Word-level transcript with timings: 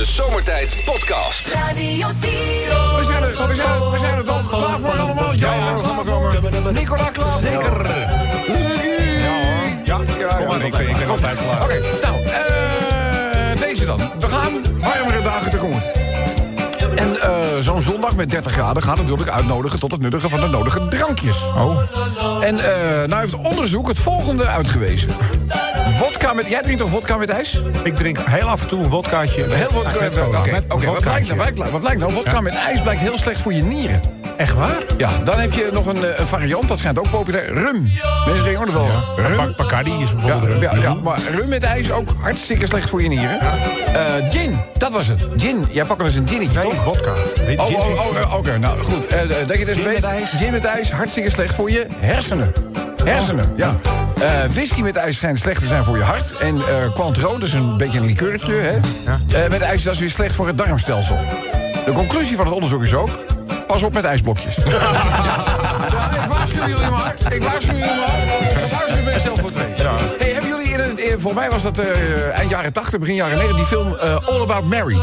De 0.00 0.06
Zomertijd 0.06 0.76
Podcast. 0.84 1.52
Radio 1.52 2.06
We 2.18 3.02
zijn 3.04 3.22
er, 3.22 3.46
we 3.48 3.54
zijn 3.54 3.68
er, 3.68 3.90
we 3.90 3.98
zijn 3.98 4.14
er 4.14 4.24
toch 4.24 4.48
klaar 4.48 4.80
voor 4.80 4.98
allemaal? 4.98 5.32
Ja, 5.32 5.54
ja, 5.54 5.72
maar 5.94 6.04
komen. 6.04 6.74
Nicola 6.74 7.10
klaar? 7.12 7.38
Zeker. 7.38 7.86
Ja, 9.84 10.00
ja, 10.18 10.26
Kom 10.36 10.46
maar, 10.46 10.60
ik 10.64 10.72
ben- 10.72 10.88
ik 10.88 10.96
ben 10.96 11.08
altijd 11.08 11.38
klaar. 11.38 11.62
Oké, 11.62 11.80
nou, 12.02 12.22
eh, 12.22 13.60
deze 13.60 13.84
dan. 13.84 13.98
We 14.18 14.28
gaan 14.28 14.62
warmere 14.80 15.22
dagen 15.22 15.50
tegemoet. 15.50 15.82
En 16.96 17.20
eh, 17.20 17.32
zo'n 17.60 17.82
zondag 17.82 18.16
met 18.16 18.30
30 18.30 18.52
graden 18.52 18.82
gaat 18.82 18.96
natuurlijk 18.96 19.30
uitnodigen 19.30 19.78
tot 19.78 19.90
het 19.90 20.00
nuttigen 20.00 20.30
van 20.30 20.40
de 20.40 20.46
nodige 20.46 20.88
drankjes. 20.88 21.42
Oh. 21.56 21.80
En 22.40 22.58
eh 22.58 23.08
nou 23.08 23.20
heeft 23.20 23.34
onderzoek 23.34 23.88
het 23.88 23.98
volgende 23.98 24.46
uitgewezen. 24.46 25.08
Met... 26.34 26.48
Jij 26.48 26.62
drinkt 26.62 26.80
toch 26.80 26.90
wodka 26.90 27.16
met 27.16 27.28
ijs? 27.28 27.60
Ik 27.82 27.96
drink 27.96 28.18
heel 28.18 28.48
af 28.48 28.62
en 28.62 28.68
toe 28.68 28.82
een 28.82 28.88
wodkaatje. 28.88 29.44
Heel 29.48 29.68
wat, 29.72 29.84
met 29.84 29.94
oké, 29.94 30.02
met 30.02 30.14
wat, 30.84 31.00
blijkt, 31.00 31.28
nou, 31.58 31.70
wat, 31.70 31.80
blijkt 31.80 31.98
nou? 32.00 32.12
Wodka 32.12 32.40
met 32.40 32.54
ijs 32.54 32.80
blijkt 32.82 33.00
heel 33.00 33.18
slecht 33.18 33.40
voor 33.40 33.52
je 33.52 33.62
nieren. 33.62 34.00
Echt 34.36 34.54
waar? 34.54 34.82
Ja, 34.96 35.10
dan 35.24 35.38
heb 35.38 35.52
je 35.52 35.68
nog 35.72 35.86
een, 35.86 36.04
eh, 36.04 36.18
een 36.18 36.26
variant, 36.26 36.68
dat 36.68 36.78
schijnt 36.78 36.98
ook 36.98 37.10
populair. 37.10 37.52
Rum. 37.54 37.82
Mensen 38.26 38.44
drinken 38.44 38.58
ook 38.68 38.72
nog 38.72 38.74
wel 38.74 39.26
rum. 39.26 39.36
Bac- 39.36 39.56
Bacardi 39.56 39.92
is 40.02 40.14
bijvoorbeeld... 40.14 40.60
ja, 40.62 40.74
ja, 40.74 40.94
maar 40.94 41.20
rum 41.36 41.48
met 41.48 41.62
ijs 41.62 41.90
ook 41.92 42.08
hartstikke 42.20 42.66
slecht 42.66 42.88
voor 42.90 43.02
je 43.02 43.08
nieren. 43.08 43.40
Eh, 43.40 44.30
gin, 44.30 44.58
dat 44.78 44.90
was 44.92 45.06
het. 45.06 45.28
Gin, 45.36 45.64
jij 45.70 45.84
pakt 45.84 45.98
wel 45.98 46.06
eens 46.06 46.16
een 46.16 46.28
ginnetje, 46.28 46.58
Nee, 46.58 46.68
toch? 46.70 46.82
vodka. 46.82 47.12
Oh, 47.56 47.70
oh, 47.70 48.06
oh, 48.22 48.34
oké, 48.34 48.58
nou 48.58 48.82
goed. 48.82 49.10
Dat 49.10 49.18
je 49.30 49.44
het 49.46 49.50
even 49.50 49.74
Gin 49.74 49.84
weet. 49.84 49.94
met 49.94 50.04
ijs? 50.04 50.30
Gin 50.30 50.52
met 50.52 50.64
ijs, 50.64 50.90
hartstikke 50.92 51.30
slecht 51.30 51.54
voor 51.54 51.70
je 51.70 51.86
hersenen. 51.98 52.52
Hersenen, 53.04 53.52
ja. 53.56 53.74
Eh, 54.20 54.28
whisky 54.52 54.82
met 54.82 54.96
ijs 54.96 55.16
schijnt 55.16 55.38
slecht 55.38 55.60
te 55.60 55.66
zijn 55.66 55.84
voor 55.84 55.96
je 55.96 56.02
hart. 56.02 56.36
En 56.36 56.62
Cointreau, 56.94 57.38
dat 57.38 57.48
is 57.48 57.54
een 57.54 57.76
beetje 57.76 57.98
een 57.98 58.06
liqueurtje, 58.06 58.52
hè? 58.52 58.70
Eh, 58.72 59.50
met 59.50 59.60
ijs, 59.60 59.82
dat 59.82 59.94
is 59.94 60.00
weer 60.00 60.10
slecht 60.10 60.34
voor 60.34 60.46
het 60.46 60.58
darmstelsel. 60.58 61.18
De 61.84 61.92
conclusie 61.92 62.36
van 62.36 62.44
het 62.44 62.54
onderzoek 62.54 62.82
is 62.82 62.94
ook... 62.94 63.08
pas 63.66 63.82
op 63.82 63.92
met 63.92 64.04
ijsblokjes. 64.04 64.56
ja, 64.56 64.62
ik 66.22 66.28
waarschuw 66.28 66.66
jullie 66.66 66.90
maar. 66.90 67.14
Ik 67.30 67.42
waarschuw 67.42 67.72
jullie 67.72 67.94
maar. 67.94 68.98
Ik 68.98 69.04
waarschuw 69.04 69.36
voor 69.36 69.50
twee. 69.50 69.74
Hey, 70.18 70.30
hebben 70.32 70.50
jullie 70.50 70.68
in 70.70 71.18
volgens 71.20 71.34
mij 71.34 71.50
was 71.50 71.62
dat 71.62 71.78
eind 72.32 72.50
jaren 72.50 72.72
80, 72.72 72.98
begin 72.98 73.14
jaren 73.14 73.36
90, 73.36 73.56
die 73.56 73.66
film 73.66 73.94
All 74.26 74.40
About 74.40 74.64
Mary. 74.64 74.98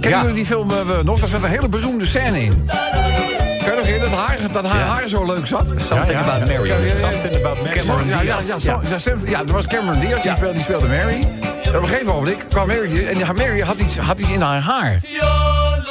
Kennen 0.00 0.20
jullie 0.20 0.34
die 0.34 0.46
film 0.46 0.72
nog? 1.04 1.18
Daar 1.18 1.28
zat 1.28 1.42
een 1.42 1.48
hele 1.48 1.68
beroemde 1.68 2.06
scène 2.06 2.42
in. 2.42 2.68
Kan 3.64 3.70
je 3.74 3.76
nog 3.76 3.86
in 3.86 4.00
dat 4.00 4.10
haar, 4.12 4.36
dat 4.52 4.66
haar, 4.66 4.80
haar 4.80 5.08
zo 5.08 5.24
leuk 5.26 5.46
zat? 5.46 5.66
Something 5.76 6.12
Ja, 6.12 6.18
ja, 6.18 6.20
about 6.32 6.48
ja. 6.48 6.56
Mary. 6.56 6.68
Ja, 6.68 6.76
ja, 6.76 6.84
ja. 6.84 7.10
Something 7.10 7.34
about 7.44 7.62
Mary. 7.62 7.78
Cameron 7.78 8.08
ja, 8.08 8.20
ja, 8.20 8.36
ja, 8.46 8.80
ja, 8.88 9.14
ja, 9.24 9.38
dat 9.38 9.50
was 9.50 9.66
Cameron 9.66 10.00
Diaz, 10.00 10.22
die, 10.22 10.30
speelde, 10.32 10.52
die 10.52 10.62
speelde 10.62 10.86
Mary. 10.86 11.26
En 11.64 11.76
op 11.76 11.82
een 11.82 11.88
gegeven 11.88 12.12
ogenblik 12.12 12.44
kwam 12.48 12.66
Mary... 12.66 13.06
En 13.08 13.16
die- 13.16 13.32
Mary 13.34 13.60
had 13.60 13.78
iets, 13.78 13.96
had 13.98 14.18
iets 14.18 14.30
in 14.30 14.40
haar 14.40 14.60
haar. 14.60 15.00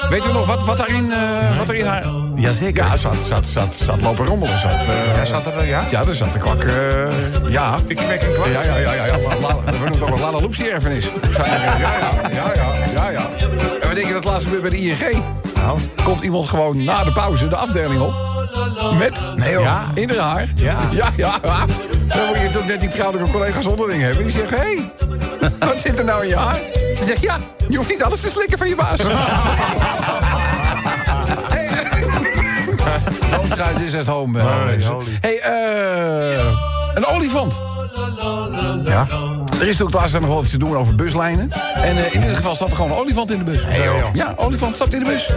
Weet 0.09 0.25
u 0.25 0.31
nog 0.31 0.45
wat, 0.45 0.65
wat, 0.65 0.77
daarin, 0.77 1.11
eh, 1.11 1.57
wat 1.57 1.69
er 1.69 1.75
in 1.75 1.85
haar... 1.85 2.03
Jazeker. 2.35 2.83
Ja, 2.85 2.97
zat, 2.97 3.15
zat, 3.27 3.45
zat, 3.47 3.75
zat 3.85 4.01
lopen 4.01 4.25
rommelen. 4.25 4.59
Zat, 4.59 4.71
eh, 4.71 5.15
Jij 5.15 5.25
zat 5.25 5.45
er 5.45 5.55
wel, 5.55 5.63
ja? 5.63 5.83
ja, 5.89 6.01
er 6.07 6.15
zat 6.15 6.33
de 6.33 6.39
kwak... 6.39 6.63
eh, 6.63 6.71
ja. 7.49 7.75
Ik 7.87 8.07
merk 8.07 8.21
een 8.23 8.33
kwak. 8.33 8.47
Ja, 8.47 8.61
ja, 8.63 8.75
ja, 8.77 8.93
ja. 8.93 9.05
ja. 9.05 9.15
We 9.17 9.71
noemen 9.71 9.91
het 9.91 10.01
ook 10.01 10.09
wel 10.09 10.19
Lala 10.19 10.39
Loepsie 10.39 10.69
erfenis. 10.71 11.05
Ja, 11.05 11.45
ja, 11.45 11.93
ja, 12.31 12.51
ja, 12.55 12.73
ja, 12.93 13.09
ja. 13.09 13.21
En 13.81 13.87
wat 13.87 13.95
denk 13.95 14.07
je 14.07 14.13
dat 14.13 14.23
laatst 14.23 14.43
gebeurt 14.43 14.61
bij 14.61 14.71
de 14.71 14.77
ING? 14.77 15.23
Nou, 15.65 15.79
komt 16.03 16.23
iemand 16.23 16.49
gewoon 16.49 16.83
na 16.83 17.03
de 17.03 17.11
pauze 17.11 17.47
de 17.47 17.55
afdeling 17.55 18.01
op. 18.01 18.13
Met 18.97 19.27
Nee. 19.35 19.59
Ja. 19.59 19.87
in 19.93 20.09
haar 20.09 20.17
haar. 20.17 20.47
Ja. 20.55 20.77
ja, 20.91 21.11
ja. 21.15 21.39
ja. 21.43 21.65
Dan 22.07 22.27
moet 22.27 22.39
je 22.39 22.49
toch 22.51 22.65
net 22.65 22.79
die 22.81 22.89
vrouwelijke 22.89 23.31
collega's 23.31 23.65
onderling 23.65 24.01
hebben. 24.01 24.23
Die 24.23 24.31
zeggen, 24.31 24.57
hé, 24.57 24.63
hey, 24.63 24.91
wat 25.59 25.79
zit 25.79 25.99
er 25.99 26.05
nou 26.05 26.23
in 26.23 26.27
je 26.29 26.35
haar? 26.35 26.59
Ze 26.97 27.03
zegt, 27.03 27.21
ja, 27.21 27.37
je 27.69 27.77
hoeft 27.77 27.89
niet 27.89 28.03
alles 28.03 28.21
te 28.21 28.29
slikken 28.29 28.57
van 28.57 28.67
je 28.67 28.75
baas. 28.75 28.99
This 33.77 33.95
at 33.95 34.05
home. 34.05 34.39
holy. 34.39 35.17
hey, 35.21 35.39
eh, 35.39 36.55
een 36.93 37.05
olifant. 37.05 37.59
Ja? 38.83 39.07
Er 39.59 39.65
is 39.65 39.71
natuurlijk 39.71 39.97
laatst 39.97 40.19
nog 40.19 40.29
wel 40.29 40.41
iets 40.41 40.51
te 40.51 40.57
doen 40.57 40.77
over 40.77 40.95
buslijnen. 40.95 41.51
En 41.75 41.97
eh, 41.97 42.13
in 42.13 42.21
dit 42.21 42.35
geval 42.35 42.55
staat 42.55 42.69
er 42.69 42.75
gewoon 42.75 42.91
een 42.91 42.97
olifant 42.97 43.31
in 43.31 43.37
de 43.37 43.43
bus. 43.43 43.61
joh. 43.83 44.13
Ja, 44.13 44.33
olifant 44.37 44.75
stapt 44.75 44.93
in 44.93 44.99
de 44.99 45.05
bus. 45.05 45.27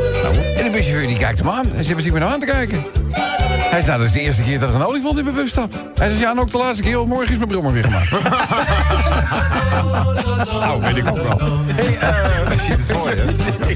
En 0.56 0.65
de 0.65 0.71
buschauffeur 0.72 1.06
die 1.06 1.16
kijkt 1.16 1.38
hem 1.38 1.49
aan. 1.49 1.66
Hij 1.72 1.83
zegt, 1.83 1.94
wat 1.94 2.03
zit 2.03 2.12
me 2.12 2.19
nou 2.19 2.33
aan 2.33 2.41
te 2.41 2.47
kijken? 2.47 2.84
Hij 3.12 3.71
zegt, 3.71 3.87
nou, 3.87 3.99
dat 3.99 4.06
is 4.06 4.12
de 4.12 4.21
eerste 4.21 4.43
keer 4.43 4.59
dat 4.59 4.69
er 4.69 4.75
een 4.75 4.87
olifant 4.87 5.19
in 5.19 5.25
mijn 5.25 5.37
bus 5.37 5.50
staat. 5.50 5.72
Hij 5.94 6.09
zegt, 6.09 6.21
ja, 6.21 6.31
en 6.31 6.41
ook 6.41 6.50
de 6.50 6.59
laatste 6.59 6.83
keer, 6.83 6.97
want 6.97 7.09
morgen 7.09 7.31
is 7.31 7.37
mijn 7.37 7.49
brommer 7.49 7.72
weer 7.72 7.84
gemaakt. 7.84 8.10
nou, 10.60 10.81
weet 10.81 10.97
ik 10.97 11.09
ook 11.09 11.22
wel. 11.22 11.39
Hey, 11.66 11.99
eh, 11.99 12.50
Ziet 12.60 12.87
het 12.87 12.97
voor 12.99 13.09
je? 13.09 13.25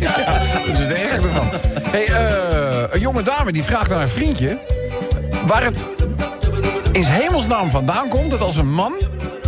ja, 0.00 0.14
dat 0.66 0.78
is 0.80 0.86
de 0.88 0.94
erg 0.94 1.22
ervan. 1.22 1.48
Hey, 1.82 2.04
eh, 2.06 2.84
een 2.90 3.00
jonge 3.00 3.22
dame 3.22 3.52
die 3.52 3.62
vraagt 3.64 3.92
aan 3.92 3.98
haar 3.98 4.08
vriendje... 4.08 4.58
waar 5.46 5.64
het 5.64 5.86
in 6.92 7.02
hemelsnaam 7.04 7.70
vandaan 7.70 8.08
komt... 8.08 8.30
dat 8.30 8.40
als 8.40 8.56
een 8.56 8.72
man 8.72 8.92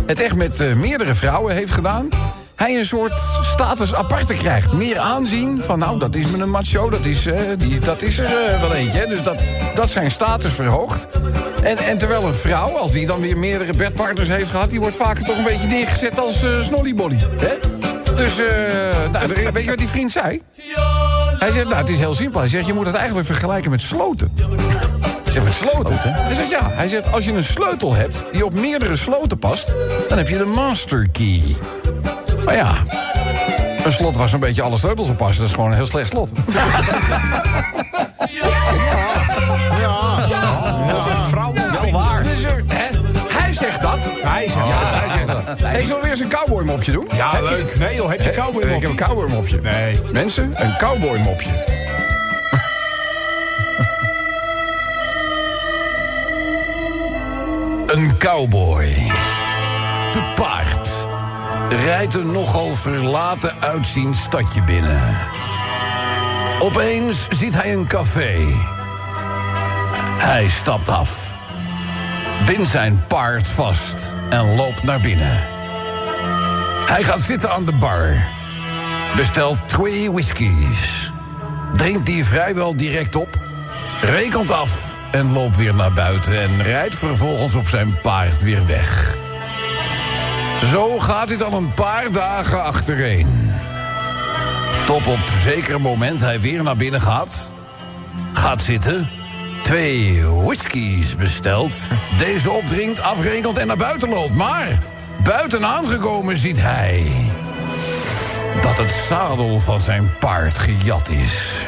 het 0.09 0.19
echt 0.19 0.35
met 0.35 0.59
eh, 0.59 0.73
meerdere 0.73 1.15
vrouwen 1.15 1.53
heeft 1.53 1.71
gedaan... 1.71 2.09
hij 2.55 2.77
een 2.77 2.85
soort 2.85 3.21
status 3.41 3.93
aparte 3.93 4.33
krijgt. 4.33 4.71
Meer 4.71 4.97
aanzien 4.97 5.61
van, 5.63 5.79
nou, 5.79 5.99
dat 5.99 6.15
is 6.15 6.31
me 6.31 6.43
een 6.43 6.49
macho, 6.49 6.89
dat 6.89 7.05
is, 7.05 7.25
eh, 7.25 7.39
die, 7.57 7.79
dat 7.79 8.01
is 8.01 8.19
er 8.19 8.25
eh, 8.25 8.61
wel 8.61 8.73
eentje. 8.73 9.07
Dus 9.07 9.23
dat, 9.23 9.43
dat 9.75 9.89
zijn 9.89 10.11
status 10.11 10.53
verhoogt. 10.53 11.07
En, 11.63 11.77
en 11.77 11.97
terwijl 11.97 12.23
een 12.23 12.33
vrouw, 12.33 12.77
als 12.77 12.91
die 12.91 13.05
dan 13.05 13.19
weer 13.19 13.37
meerdere 13.37 13.73
bedpartners 13.73 14.29
heeft 14.29 14.49
gehad... 14.49 14.69
die 14.69 14.79
wordt 14.79 14.95
vaker 14.95 15.25
toch 15.25 15.37
een 15.37 15.43
beetje 15.43 15.67
neergezet 15.67 16.19
als 16.19 16.43
eh 16.43 16.61
snollybolly. 16.61 17.17
Hè? 17.37 17.57
Dus, 18.15 18.33
nou, 19.11 19.27
weet 19.53 19.63
je 19.63 19.69
wat 19.69 19.77
die 19.77 19.87
vriend 19.87 20.11
zei? 20.11 20.41
Hij 21.39 21.51
zegt, 21.51 21.65
nou, 21.65 21.77
het 21.77 21.89
is 21.89 21.99
heel 21.99 22.15
simpel. 22.15 22.39
Hij 22.39 22.49
zegt, 22.49 22.65
je 22.65 22.73
moet 22.73 22.85
het 22.85 22.95
eigenlijk 22.95 23.27
vergelijken 23.27 23.71
met 23.71 23.81
sloten. 23.81 24.31
Zeg, 25.31 25.43
met 25.43 25.53
sloten? 25.53 25.95
Hij 25.99 26.35
zegt, 26.35 26.49
ja. 26.49 26.69
Hij 26.73 26.87
zegt, 26.87 27.13
als 27.13 27.25
je 27.25 27.31
een 27.33 27.43
sleutel 27.43 27.93
hebt 27.93 28.23
die 28.31 28.45
op 28.45 28.53
meerdere 28.53 28.95
sloten 28.95 29.39
past... 29.39 29.67
dan 30.09 30.17
heb 30.17 30.27
je 30.29 30.37
de 30.37 30.45
master 30.45 31.07
key. 31.11 31.41
Maar 32.45 32.55
ja, 32.55 32.71
een 33.85 33.91
slot 33.91 34.15
waar 34.15 34.29
zo'n 34.29 34.39
beetje 34.39 34.61
alle 34.61 34.77
sleutels 34.77 35.07
op 35.07 35.17
passen... 35.17 35.37
dat 35.39 35.47
is 35.49 35.55
gewoon 35.55 35.69
een 35.69 35.75
heel 35.77 35.85
slecht 35.85 36.09
slot. 36.09 36.29
Vrouw 41.29 41.53
Wel 41.53 41.91
waar. 41.91 42.23
Dus 42.23 42.43
er- 42.43 42.63
hè? 42.67 42.85
Hij 43.37 43.53
zegt 43.53 43.81
dat. 43.81 44.09
Hij 44.21 44.41
zegt 44.49 44.67
Ja, 44.67 44.79
hij 44.81 45.09
zegt 45.09 45.27
dat. 45.27 45.59
Hey, 45.63 45.81
zullen 45.81 45.95
we 45.95 46.01
weer 46.01 46.11
eens 46.11 46.19
een 46.19 46.29
cowboymopje 46.29 46.91
doen? 46.91 47.07
Ja, 47.13 47.41
leuk. 47.41 47.75
Nee 47.79 47.95
joh, 47.95 48.09
heb 48.09 48.21
je 48.21 48.31
cowboy 48.31 48.61
Ik 48.63 48.81
heb 48.81 48.89
een 48.89 48.95
cowboymopje. 48.95 49.59
Nee. 49.61 49.99
Mensen, 50.11 50.53
een 50.55 50.77
cowboymopje. 50.77 51.68
Een 57.89 58.17
cowboy. 58.17 58.93
Te 60.11 60.31
paard. 60.35 60.89
Rijdt 61.69 62.15
een 62.15 62.31
nogal 62.31 62.75
verlaten 62.75 63.53
uitziend 63.59 64.17
stadje 64.17 64.61
binnen. 64.61 65.17
Opeens 66.59 67.27
ziet 67.29 67.53
hij 67.53 67.73
een 67.73 67.87
café. 67.87 68.45
Hij 70.17 70.49
stapt 70.49 70.89
af. 70.89 71.37
Bindt 72.45 72.69
zijn 72.69 73.03
paard 73.07 73.47
vast 73.47 74.13
en 74.29 74.55
loopt 74.55 74.83
naar 74.83 74.99
binnen. 74.99 75.37
Hij 76.85 77.03
gaat 77.03 77.21
zitten 77.21 77.51
aan 77.51 77.65
de 77.65 77.75
bar. 77.75 78.15
Bestelt 79.15 79.59
twee 79.65 80.11
whiskies. 80.11 81.11
Drinkt 81.75 82.05
die 82.05 82.25
vrijwel 82.25 82.75
direct 82.75 83.15
op. 83.15 83.37
Rekent 84.01 84.51
af 84.51 84.88
en 85.11 85.31
loopt 85.31 85.55
weer 85.55 85.75
naar 85.75 85.93
buiten. 85.93 86.41
En 86.41 86.63
rijdt 86.63 86.95
vervolgens 86.95 87.55
op 87.55 87.67
zijn 87.67 88.01
paard 88.01 88.41
weer 88.43 88.65
weg. 88.65 89.15
Zo 90.71 90.99
gaat 90.99 91.27
dit 91.27 91.43
al 91.43 91.53
een 91.53 91.73
paar 91.73 92.11
dagen 92.11 92.63
achtereen. 92.63 93.51
Tot 94.85 95.07
op 95.07 95.19
zeker 95.43 95.81
moment 95.81 96.19
hij 96.19 96.39
weer 96.39 96.63
naar 96.63 96.75
binnen 96.75 97.01
gaat. 97.01 97.51
Gaat 98.31 98.61
zitten. 98.61 99.09
Twee 99.63 100.25
whiskies 100.25 101.15
bestelt. 101.15 101.73
Deze 102.17 102.51
opdrinkt, 102.51 103.01
afrekent 103.01 103.57
en 103.57 103.67
naar 103.67 103.77
buiten 103.77 104.09
loopt. 104.09 104.33
Maar 104.33 104.77
buiten 105.23 105.65
aangekomen 105.65 106.37
ziet 106.37 106.61
hij 106.61 107.11
dat 108.61 108.77
het 108.77 108.91
zadel 109.07 109.59
van 109.59 109.79
zijn 109.79 110.11
paard 110.19 110.57
gejat 110.57 111.09
is. 111.09 111.67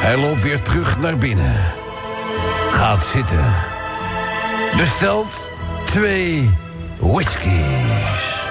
Hij 0.00 0.16
loopt 0.16 0.42
weer 0.42 0.62
terug 0.62 0.98
naar 0.98 1.18
binnen. 1.18 1.77
Gaat 2.70 3.04
zitten. 3.04 3.44
Bestelt 4.76 5.50
twee 5.84 6.54
whiskies. 6.98 8.50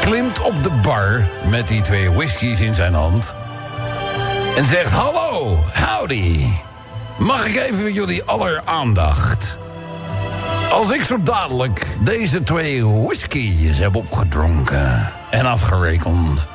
Klimt 0.00 0.40
op 0.40 0.62
de 0.62 0.70
bar 0.82 1.28
met 1.50 1.68
die 1.68 1.80
twee 1.80 2.10
whiskies 2.10 2.60
in 2.60 2.74
zijn 2.74 2.94
hand. 2.94 3.34
En 4.56 4.66
zegt: 4.66 4.90
Hallo, 4.92 5.58
howdy. 5.72 6.46
Mag 7.18 7.46
ik 7.46 7.56
even 7.56 7.92
jullie 7.92 8.22
aller 8.24 8.62
aandacht? 8.64 9.58
Als 10.70 10.90
ik 10.90 11.04
zo 11.04 11.22
dadelijk 11.22 11.86
deze 12.00 12.42
twee 12.42 12.86
whiskies 12.86 13.78
heb 13.78 13.96
opgedronken 13.96 15.12
en 15.30 15.46
afgerekend... 15.46 16.46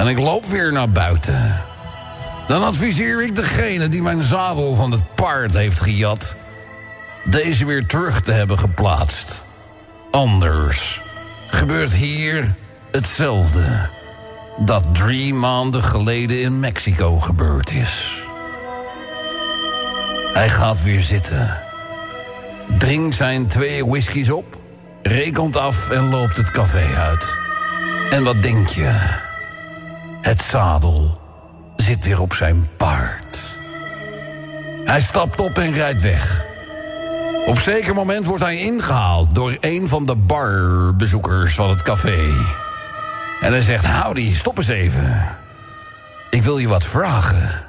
En 0.00 0.06
ik 0.06 0.18
loop 0.18 0.46
weer 0.46 0.72
naar 0.72 0.90
buiten. 0.90 1.64
Dan 2.50 2.62
adviseer 2.62 3.22
ik 3.22 3.34
degene 3.34 3.88
die 3.88 4.02
mijn 4.02 4.22
zadel 4.22 4.74
van 4.74 4.90
het 4.90 5.14
paard 5.14 5.52
heeft 5.52 5.80
gejat... 5.80 6.36
deze 7.24 7.64
weer 7.64 7.86
terug 7.86 8.22
te 8.22 8.32
hebben 8.32 8.58
geplaatst. 8.58 9.44
Anders 10.10 11.00
gebeurt 11.48 11.92
hier 11.92 12.54
hetzelfde... 12.90 13.88
dat 14.58 14.94
drie 14.94 15.34
maanden 15.34 15.82
geleden 15.82 16.42
in 16.42 16.60
Mexico 16.60 17.20
gebeurd 17.20 17.70
is. 17.70 18.24
Hij 20.32 20.48
gaat 20.48 20.82
weer 20.82 21.00
zitten. 21.00 21.58
Drinkt 22.78 23.14
zijn 23.14 23.46
twee 23.46 23.86
whiskies 23.86 24.30
op, 24.30 24.60
rekent 25.02 25.56
af 25.56 25.90
en 25.90 26.08
loopt 26.08 26.36
het 26.36 26.50
café 26.50 26.96
uit. 26.96 27.34
En 28.10 28.24
wat 28.24 28.42
denk 28.42 28.68
je? 28.68 29.18
Het 30.20 30.42
zadel 30.42 31.20
zit 31.90 32.04
weer 32.04 32.20
op 32.20 32.34
zijn 32.34 32.66
paard. 32.76 33.56
Hij 34.84 35.00
stapt 35.00 35.40
op 35.40 35.58
en 35.58 35.72
rijdt 35.72 36.02
weg. 36.02 36.44
Op 37.46 37.58
zeker 37.58 37.94
moment 37.94 38.26
wordt 38.26 38.42
hij 38.42 38.60
ingehaald 38.60 39.34
door 39.34 39.56
een 39.60 39.88
van 39.88 40.06
de 40.06 40.16
barbezoekers 40.16 41.54
van 41.54 41.68
het 41.68 41.82
café. 41.82 42.28
En 43.40 43.52
hij 43.52 43.62
zegt, 43.62 43.86
howdy, 43.86 44.34
stop 44.34 44.58
eens 44.58 44.68
even. 44.68 45.22
Ik 46.30 46.42
wil 46.42 46.58
je 46.58 46.68
wat 46.68 46.84
vragen. 46.84 47.66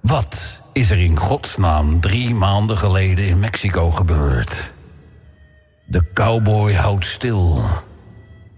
Wat 0.00 0.60
is 0.72 0.90
er 0.90 0.98
in 0.98 1.18
godsnaam 1.18 2.00
drie 2.00 2.34
maanden 2.34 2.78
geleden 2.78 3.26
in 3.26 3.38
Mexico 3.38 3.90
gebeurd? 3.90 4.72
De 5.84 6.12
cowboy 6.12 6.72
houdt 6.72 7.06
stil, 7.06 7.62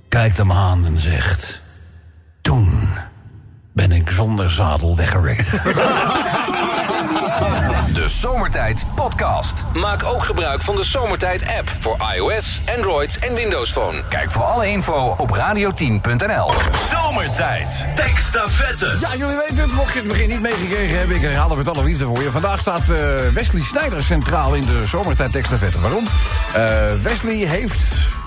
kijkt 0.09 0.37
hem 0.37 0.53
aan 0.53 0.87
en 0.87 0.99
zegt... 0.99 1.60
Ben 3.81 3.93
ik 3.93 4.11
zonder 4.11 4.51
zadel 4.51 4.97
weggereden. 4.97 5.45
De 7.95 8.05
Zomertijd 8.07 8.87
Podcast. 8.95 9.65
Maak 9.75 10.05
ook 10.05 10.25
gebruik 10.25 10.63
van 10.63 10.77
de 10.77 10.85
Zomertijd 10.85 11.47
app 11.59 11.77
voor 11.79 11.97
iOS, 12.15 12.61
Android 12.77 13.19
en 13.19 13.35
Windows 13.35 13.71
Phone. 13.71 14.03
Kijk 14.09 14.31
voor 14.31 14.43
alle 14.43 14.69
info 14.69 15.15
op 15.19 15.37
radio10.nl. 15.37 16.51
Zomertijd. 16.91 17.87
Tekstafette. 17.95 18.97
Ja, 19.01 19.17
jullie 19.17 19.37
weten 19.37 19.57
het, 19.57 19.73
mocht 19.73 19.93
je 19.93 19.99
het 19.99 20.09
begin 20.09 20.29
niet 20.29 20.41
meegekregen 20.41 20.99
hebben... 20.99 21.17
ik 21.17 21.23
herhaal 21.23 21.49
het 21.49 21.59
met 21.59 21.69
alle 21.69 21.85
liefde 21.85 22.05
voor 22.05 22.23
je. 22.23 22.31
Vandaag 22.31 22.61
staat 22.61 22.89
eh, 22.89 22.97
Wesley 23.35 23.63
Snijder 23.63 24.03
centraal 24.03 24.55
in 24.55 24.65
de 24.65 24.87
zomertijd 24.87 25.33
tekstafette. 25.33 25.81
Waarom? 25.81 26.05
Eh, 26.55 26.63
Wesley 27.03 27.35
heeft 27.35 27.81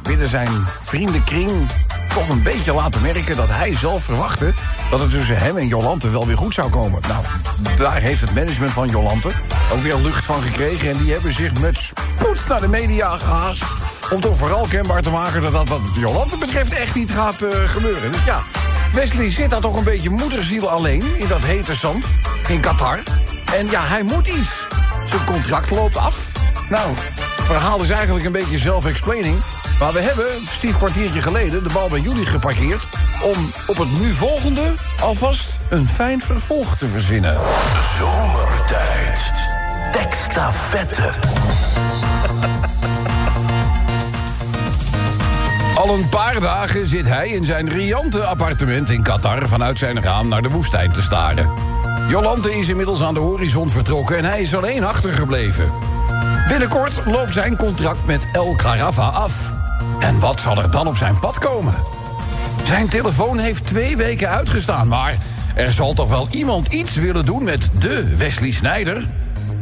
binnen 0.04 0.28
zijn 0.28 0.50
vriendenkring 0.82 1.70
toch 2.14 2.30
een 2.30 2.44
beetje 2.44 2.74
laten 2.74 3.02
merken... 3.02 3.36
dat 3.36 3.50
hij 3.50 3.76
zelf 3.76 4.04
verwachtte 4.04 4.54
dat 4.90 5.00
het 5.00 5.10
tussen 5.10 5.38
hem 5.38 5.58
en 5.58 5.68
Jolante 5.68 6.10
wel 6.10 6.28
weer 6.28 6.38
goed 6.38 6.54
zou 6.54 6.70
komen. 6.70 7.02
Nou, 7.08 7.24
daar 7.78 8.02
heeft 8.02 8.22
het 8.22 8.34
management 8.34 8.72
van 8.72 8.90
Jolante 8.90 9.32
ook 9.72 9.82
weer 9.82 9.96
lucht 9.96 10.26
van 10.26 10.42
gekregen... 10.42 10.92
en 10.92 10.98
die 10.98 11.12
hebben 11.12 11.34
zich 11.34 11.60
met 11.60 11.78
spoed 11.78 12.48
naar 12.48 12.62
de 12.62 12.68
media 12.68 13.18
gehaast... 13.18 13.64
om 14.12 14.22
toch 14.22 14.38
vooral 14.38 14.66
kenbaar 14.70 15.02
te 15.02 15.10
maken 15.10 15.42
dat 15.42 15.52
dat 15.52 15.68
wat 15.68 15.82
Jolante 15.96 16.38
betreft 16.38 16.74
echt 16.74 16.96
niet 16.96 17.12
gaat 17.12 17.42
eh, 17.42 17.50
gebeuren. 17.66 18.12
Dus 18.12 18.24
ja, 18.26 18.44
Wesley 18.94 19.32
zit 19.32 19.50
daar 19.50 19.62
toch 19.62 19.76
een 19.76 19.84
beetje 19.84 20.10
moederziel 20.10 20.70
alleen... 20.70 21.04
in 21.18 21.28
dat 21.28 21.42
hete 21.44 21.76
zand 21.76 22.06
in 22.48 22.60
Qatar. 22.60 23.00
En 23.54 23.70
ja, 23.70 23.82
hij 23.84 24.04
moet 24.04 24.28
iets. 24.28 24.68
Zijn 25.06 25.26
contract 25.26 25.70
loopt 25.70 25.98
af. 25.98 26.18
Nou, 26.70 26.90
het 27.36 27.46
verhaal 27.46 27.82
is 27.82 27.90
eigenlijk 27.90 28.26
een 28.26 28.32
beetje 28.32 28.60
self-explaining. 28.60 29.36
Maar 29.80 29.94
we 29.94 30.02
hebben, 30.02 30.48
stief 30.48 30.78
kwartiertje 30.78 31.22
geleden, 31.22 31.64
de 31.64 31.70
bal 31.74 31.90
bij 31.90 32.00
jullie 32.00 32.26
geparkeerd... 32.26 32.88
om 33.22 33.52
op 33.68 33.78
het 33.78 34.00
nu 34.00 34.14
volgende 34.14 34.74
alvast 35.02 35.60
een 35.70 35.88
fijn 35.88 36.22
vervolg 36.22 36.78
te 36.78 36.88
verzinnen. 36.88 37.38
Zomertijd. 37.98 39.32
Tekstafette. 39.92 41.10
Al 45.76 45.94
een 45.94 46.10
paar 46.10 46.40
dagen 46.40 46.88
zit 46.88 47.08
hij 47.08 47.28
in 47.28 47.46
zijn 47.46 47.70
riante 47.70 48.24
appartement 48.24 48.90
in 48.90 49.04
Qatar... 49.04 49.48
vanuit 49.48 49.78
zijn 49.78 50.02
raam 50.02 50.28
naar 50.28 50.42
de 50.42 50.50
woestijn 50.50 50.92
te 50.92 51.02
staren. 51.02 51.54
Jolante 52.08 52.58
is 52.58 52.68
inmiddels 52.68 53.02
aan 53.02 53.14
de 53.14 53.20
horizon 53.20 53.70
vertrokken... 53.70 54.18
en 54.18 54.26
hij 54.26 54.42
is 54.42 54.56
alleen 54.56 54.84
achtergebleven. 54.84 55.72
Binnenkort 56.48 57.06
loopt 57.06 57.34
zijn 57.34 57.56
contract 57.56 58.06
met 58.06 58.28
El 58.32 58.56
Carafa 58.56 59.08
af. 59.08 59.53
En 60.04 60.20
wat 60.20 60.40
zal 60.40 60.58
er 60.58 60.72
dan 60.72 60.88
op 60.88 60.98
zijn 60.98 61.20
pad 61.20 61.40
komen? 61.40 61.74
Zijn 62.64 62.90
telefoon 62.90 63.38
heeft 63.38 63.66
twee 63.66 63.98
weken 63.98 64.30
uitgestaan, 64.30 64.88
maar... 64.88 65.18
er 65.56 65.72
zal 65.72 65.94
toch 65.94 66.10
wel 66.10 66.28
iemand 66.32 66.74
iets 66.74 66.96
willen 66.96 67.26
doen 67.26 67.44
met 67.44 67.70
de 67.80 68.18
Wesley 68.18 68.52
Snijder? 68.52 69.06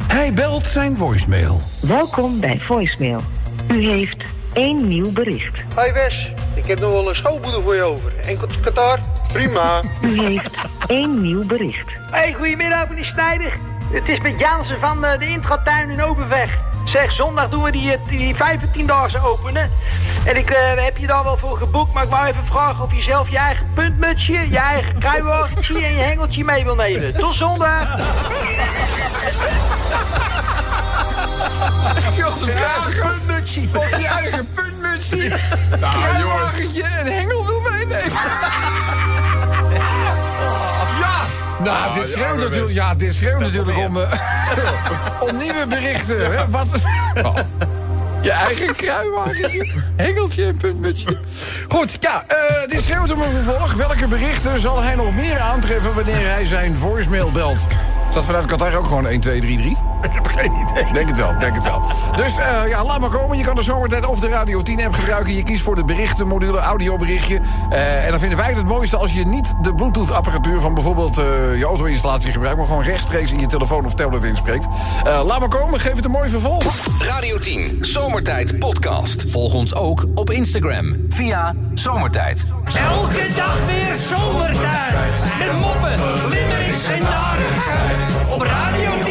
Hij 0.07 0.33
belt 0.33 0.65
zijn 0.65 0.97
voicemail. 0.97 1.61
Welkom 1.81 2.39
bij 2.39 2.59
voicemail. 2.59 3.19
U 3.67 3.87
heeft 3.87 4.21
één 4.53 4.87
nieuw 4.87 5.11
bericht. 5.11 5.63
Hoi 5.75 5.91
Wes, 5.91 6.31
ik 6.53 6.65
heb 6.65 6.79
nog 6.79 6.91
wel 6.91 7.09
een 7.09 7.15
schoolboeder 7.15 7.63
voor 7.63 7.75
je 7.75 7.83
over. 7.83 8.13
En 8.19 8.37
Qatar? 8.61 8.99
Prima. 9.33 9.83
U 10.01 10.21
heeft 10.21 10.57
één 10.87 11.21
nieuw 11.21 11.45
bericht. 11.45 11.87
Hey, 12.11 12.33
goedemiddag 12.33 12.89
meneer 12.89 13.05
Snijder. 13.05 13.51
Het 13.91 14.09
is 14.09 14.19
met 14.19 14.39
Jansen 14.39 14.79
van 14.79 15.05
eh, 15.05 15.19
de 15.19 15.27
Intratuin 15.27 15.89
in 15.89 16.03
Overweg. 16.03 16.70
Zeg, 16.85 17.11
zondag 17.11 17.49
doen 17.49 17.63
we 17.63 17.71
die, 17.71 17.91
eh, 17.91 17.99
die 18.07 18.35
15-daagse 18.35 19.23
openen. 19.23 19.71
En 20.25 20.37
ik 20.37 20.49
eh, 20.49 20.83
heb 20.83 20.97
je 20.97 21.07
daar 21.07 21.23
wel 21.23 21.37
voor 21.37 21.57
geboekt, 21.57 21.93
maar 21.93 22.03
ik 22.03 22.09
wou 22.09 22.27
even 22.27 22.45
vragen 22.45 22.83
of 22.83 22.93
je 22.93 23.01
zelf 23.01 23.29
je 23.29 23.37
eigen 23.37 23.71
puntmutsje, 23.73 24.49
je 24.49 24.57
eigen 24.57 24.99
kruiwagentje 24.99 25.85
en 25.85 25.95
je 25.95 26.03
hengeltje 26.03 26.43
mee 26.43 26.63
wil 26.63 26.75
nemen. 26.75 27.13
Tot 27.19 27.35
zondag. 27.35 27.99
puntmutsje. 33.01 33.61
Of 33.73 33.99
je 33.99 34.07
eigen 34.07 34.49
puntmutsje. 34.53 35.39
Kruiwagentje 35.79 36.83
en 36.83 37.05
hengel 37.05 37.45
wil 37.45 37.61
meenemen. 37.61 38.11
Nou, 41.63 41.93
dit 41.93 42.07
schreeuwt 42.07 42.37
natuurlijk, 42.37 42.71
ja, 42.71 42.95
dit 42.95 43.13
schreeuwt 43.13 43.39
natuurlijk 43.39 43.77
om, 43.77 43.97
eh, 43.97 44.11
om 45.29 45.37
nieuwe 45.37 45.65
berichten. 45.67 46.37
Hè? 46.37 46.49
Wat. 46.49 46.67
Oh. 47.23 47.35
Je 48.21 48.31
eigen 48.31 48.75
kruiwagentje, 48.75 49.71
hengeltje 49.95 50.45
en 50.45 50.55
puntmutsje. 50.55 51.17
Goed, 51.69 51.97
ja, 51.99 52.23
eh, 52.27 52.69
dit 52.69 52.81
schreeuwt 52.81 53.11
om 53.11 53.21
een 53.21 53.43
vervolg. 53.43 53.73
Welke 53.73 54.07
berichten 54.07 54.59
zal 54.59 54.81
hij 54.81 54.95
nog 54.95 55.15
meer 55.15 55.39
aantreffen 55.39 55.93
wanneer 55.93 56.31
hij 56.31 56.45
zijn 56.45 56.75
voicemail 56.75 57.31
belt? 57.31 57.67
Is 58.09 58.13
dat 58.13 58.25
vanuit 58.25 58.45
Qatar 58.45 58.75
ook 58.75 58.85
gewoon 58.85 59.07
1, 59.07 59.19
2, 59.19 59.39
3, 59.39 59.57
3? 59.57 59.77
Ik 60.07 60.11
heb 60.11 60.27
geen 60.27 60.51
idee. 60.51 60.93
Denk 60.93 61.07
het 61.07 61.17
wel, 61.17 61.37
denk 61.39 61.53
het 61.53 61.63
wel. 61.63 61.81
Dus 62.15 62.37
eh, 62.37 62.69
ja, 62.69 62.85
laat 62.85 62.99
maar 62.99 63.09
komen. 63.09 63.37
Je 63.37 63.43
kan 63.43 63.55
de 63.55 63.63
zomertijd 63.63 64.05
of 64.05 64.19
de 64.19 64.27
Radio 64.27 64.61
10 64.61 64.85
app 64.85 64.93
gebruiken. 64.93 65.35
Je 65.35 65.43
kiest 65.43 65.63
voor 65.63 65.75
de 65.75 65.83
berichtenmodule, 65.83 66.59
audioberichtje. 66.59 67.39
Eh, 67.69 68.05
en 68.05 68.09
dan 68.09 68.19
vinden 68.19 68.37
wij 68.37 68.47
het 68.47 68.57
het 68.61 68.69
mooiste 68.69 68.97
als 68.97 69.13
je 69.13 69.25
niet 69.25 69.53
de 69.61 69.75
Bluetooth 69.75 70.11
apparatuur 70.11 70.59
van 70.59 70.73
bijvoorbeeld 70.73 71.17
eh, 71.17 71.57
je 71.57 71.65
auto-installatie 71.65 72.31
gebruikt, 72.31 72.57
maar 72.57 72.67
gewoon 72.67 72.83
rechtstreeks 72.83 73.31
in 73.31 73.39
je 73.39 73.47
telefoon 73.47 73.85
of 73.85 73.93
tablet 73.93 74.23
inspreekt. 74.23 74.67
Eh, 75.03 75.21
laat 75.25 75.39
maar 75.39 75.49
komen, 75.49 75.79
geef 75.79 75.95
het 75.95 76.05
een 76.05 76.11
mooi 76.11 76.29
vervolg. 76.29 76.75
Radio 76.99 77.39
10 77.39 77.77
Zomertijd 77.81 78.59
Podcast. 78.59 79.31
Volg 79.31 79.53
ons 79.53 79.75
ook 79.75 80.05
op 80.15 80.29
Instagram 80.29 81.05
via 81.09 81.55
Zomertijd. 81.73 82.45
Elke 82.63 83.27
dag 83.35 83.65
weer 83.65 83.95
zomertijd. 83.95 85.23
Met 85.39 85.59
moppen, 85.59 85.95
limmerings 86.29 86.85
en 86.85 87.01
narigheid. 87.01 88.31
Op 88.33 88.41
Radio 88.41 89.03
10 89.03 89.10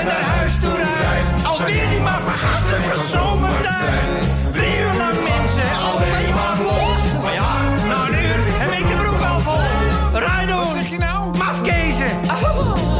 je 0.00 0.06
naar 0.06 0.36
huis 0.36 0.54
toe 0.60 0.76
rijdt. 0.76 1.46
Alweer 1.46 1.88
die 1.88 2.00
maar 2.00 2.20
vergasten 2.20 2.82
van 2.82 3.04
zomertijd. 3.04 4.52
Drie 4.52 4.78
uur 4.80 4.94
lang 5.02 5.18
mensen, 5.32 5.70
alleen 5.90 6.34
maar 6.34 6.56
lol. 6.58 7.22
Maar 7.22 7.32
ja, 7.32 7.52
na 7.88 8.06
een 8.06 8.24
uur 8.24 8.40
heb 8.62 8.72
ik 8.78 8.88
de 8.88 8.96
broek 8.96 9.18
wel 9.18 9.40
vol. 9.40 10.18
Rijden. 10.18 10.56
Wat 10.56 10.72
zeg 10.74 10.88
je 10.88 10.98
nou? 10.98 11.36
Mafkezen. 11.38 12.12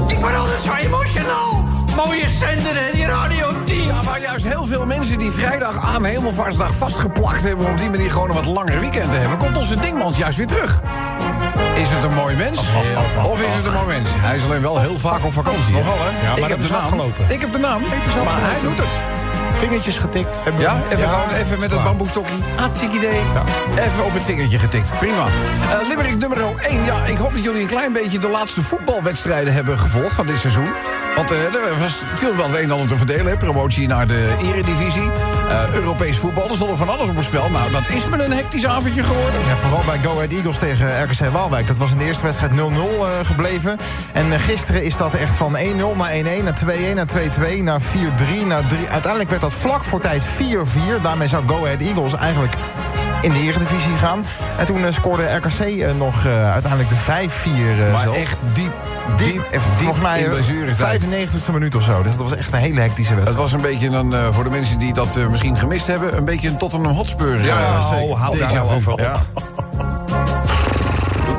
Ik 0.06 0.18
word 0.18 0.34
altijd 0.34 0.62
zo 0.62 0.72
emotional. 0.72 1.64
Mooie 1.96 2.28
zender 2.28 2.84
hè, 2.84 2.92
die 2.92 3.06
Radio 3.06 3.46
10. 3.64 3.86
Ja, 3.86 4.02
maar 4.02 4.20
juist 4.20 4.44
heel 4.44 4.64
veel 4.64 4.86
mensen 4.86 5.18
die 5.18 5.30
vrijdag 5.30 5.94
aan 5.94 6.04
Hemelvaartsdag 6.04 6.74
vastgeplakt 6.74 7.42
hebben... 7.42 7.66
om 7.66 7.72
op 7.72 7.78
die 7.78 7.90
manier 7.90 8.10
gewoon 8.10 8.28
een 8.28 8.34
wat 8.34 8.46
langer 8.46 8.80
weekend 8.80 9.10
te 9.10 9.16
hebben... 9.16 9.38
komt 9.38 9.56
onze 9.56 9.80
dingmans 9.80 10.16
juist 10.16 10.36
weer 10.36 10.46
terug. 10.46 10.80
Is 11.80 11.88
het 11.90 12.04
een 12.04 12.14
mooi 12.14 12.36
mens? 12.36 12.58
Of 13.22 13.40
is 13.42 13.54
het 13.54 13.64
een 13.64 13.72
mooi 13.72 13.86
mens? 13.86 14.08
Hij 14.12 14.36
is 14.36 14.44
alleen 14.44 14.60
wel 14.60 14.80
heel 14.80 14.98
vaak 14.98 15.24
op 15.24 15.32
vakantie. 15.32 15.72
Nogal, 15.72 15.96
hè? 15.98 16.12
maar 16.22 16.32
ik 16.34 16.40
dat 16.40 16.48
heb 16.48 16.58
is 16.58 16.66
de 16.66 16.72
naam. 16.72 16.82
afgelopen. 16.82 17.24
Ik 17.28 17.40
heb 17.40 17.52
de 17.52 17.58
naam, 17.58 17.82
maar 18.24 18.40
hij 18.40 18.60
doet 18.60 18.78
het. 18.78 19.19
Vingertjes 19.60 19.98
getikt. 19.98 20.36
Hebben 20.42 20.60
Ja, 20.60 20.80
even, 20.90 21.08
gewoon 21.08 21.30
even 21.30 21.58
met 21.58 21.70
het 21.70 21.82
bamboestokje. 21.82 22.34
Hartstikke 22.56 22.96
idee. 22.96 23.20
Even 23.78 24.04
op 24.04 24.12
het 24.12 24.24
vingertje 24.24 24.58
getikt. 24.58 24.98
Prima. 24.98 25.26
Eh 25.26 25.88
Limerick 25.88 26.18
nummer 26.18 26.38
1. 26.68 26.84
Ja, 26.84 27.04
ik 27.04 27.16
hoop 27.16 27.32
dat 27.32 27.44
jullie 27.44 27.60
een 27.60 27.66
klein 27.66 27.92
beetje 27.92 28.18
de 28.18 28.28
laatste 28.28 28.62
voetbalwedstrijden 28.62 29.52
hebben 29.52 29.78
gevolgd 29.78 30.14
van 30.14 30.26
dit 30.26 30.38
seizoen. 30.38 30.68
Want 31.16 31.30
eh, 31.30 31.38
er 31.38 31.78
was 31.78 32.02
veel 32.14 32.36
wel 32.36 32.46
het 32.46 32.56
een 32.56 32.62
en 32.62 32.70
ander 32.70 32.88
te 32.88 32.96
verdelen. 32.96 33.26
Hè. 33.26 33.36
Promotie 33.36 33.88
naar 33.88 34.06
de 34.06 34.36
eredivisie. 34.42 35.10
Eh, 35.48 35.74
Europees 35.74 36.18
voetbal. 36.18 36.48
Er 36.48 36.54
stond 36.54 36.70
er 36.70 36.76
van 36.76 36.88
alles 36.88 37.08
op 37.08 37.16
het 37.16 37.24
spel. 37.24 37.50
Nou, 37.50 37.70
dat 37.70 37.88
is 37.88 38.06
me 38.06 38.24
een 38.24 38.32
hectisch 38.32 38.66
avondje 38.66 39.02
geworden. 39.02 39.40
Ja, 39.46 39.56
vooral 39.56 39.82
bij 39.84 39.98
Go 40.02 40.10
Ahead 40.10 40.32
Eagles 40.32 40.58
tegen 40.58 41.02
RKC 41.02 41.32
Waalwijk. 41.32 41.66
Dat 41.66 41.76
was 41.76 41.90
in 41.90 41.98
de 41.98 42.04
eerste 42.04 42.24
wedstrijd 42.24 42.52
0-0 42.52 42.56
eh, 42.56 43.10
gebleven. 43.22 43.76
En 44.12 44.40
gisteren 44.40 44.82
is 44.82 44.96
dat 44.96 45.14
echt 45.14 45.36
van 45.36 45.56
1-0 45.56 45.96
naar 45.96 46.10
1-1, 46.10 46.42
naar 46.44 46.58
2-1, 46.58 46.94
naar 46.94 47.06
2-2, 47.06 47.62
naar 47.62 47.80
4-3, 47.80 48.46
naar 48.46 48.66
3. 48.66 48.88
Uiteindelijk 48.88 49.30
werd 49.30 49.42
dat 49.42 49.49
vlak 49.52 49.84
voor 49.84 50.00
tijd 50.00 50.24
4-4. 50.24 51.02
Daarmee 51.02 51.28
zou 51.28 51.42
Go 51.46 51.64
Ahead 51.64 51.80
Eagles 51.80 52.14
eigenlijk 52.14 52.54
in 53.22 53.30
de 53.32 53.38
Eredivisie 53.38 53.96
gaan. 53.96 54.24
En 54.58 54.66
toen 54.66 54.84
eh, 54.84 54.92
scoorde 54.92 55.22
RKC 55.34 55.58
eh, 55.60 55.92
nog 55.98 56.24
eh, 56.24 56.52
uiteindelijk 56.52 56.88
de 56.90 56.96
5-4 56.96 56.98
eh, 57.04 57.92
Maar 57.92 58.00
zelfs. 58.00 58.18
echt 58.18 58.36
diep, 58.52 58.72
Diep, 59.16 59.32
diep, 59.32 59.42
even, 59.50 59.50
diep 59.50 59.60
volgens 59.78 60.00
mij 60.00 60.18
in 60.18 60.24
eh, 60.24 60.30
blessuretijd. 60.30 61.02
95e 61.02 61.52
minuut 61.52 61.74
of 61.74 61.82
zo. 61.82 62.02
Dus 62.02 62.12
dat 62.16 62.28
was 62.28 62.38
echt 62.38 62.52
een 62.52 62.58
hele 62.58 62.80
hectische 62.80 63.14
Het 63.14 63.22
wedstrijd. 63.22 63.50
was 63.50 63.52
een 63.52 63.60
beetje 63.70 63.88
een, 63.88 64.12
eh, 64.12 64.28
voor 64.34 64.44
de 64.44 64.50
mensen 64.50 64.78
die 64.78 64.92
dat 64.92 65.16
eh, 65.16 65.26
misschien 65.26 65.56
gemist 65.56 65.86
hebben... 65.86 66.16
een 66.16 66.24
beetje 66.24 66.48
een 66.48 66.56
Tottenham 66.58 66.94
Hotspur. 66.94 67.36
eh, 67.36 67.44
Ja, 67.44 67.80
zeker. 67.80 68.04
Oh, 68.04 68.20
hou 68.20 68.38
daar 68.38 68.52
nou 68.52 68.74
over 68.74 68.92
op. 68.92 69.00
Ja. 69.00 69.12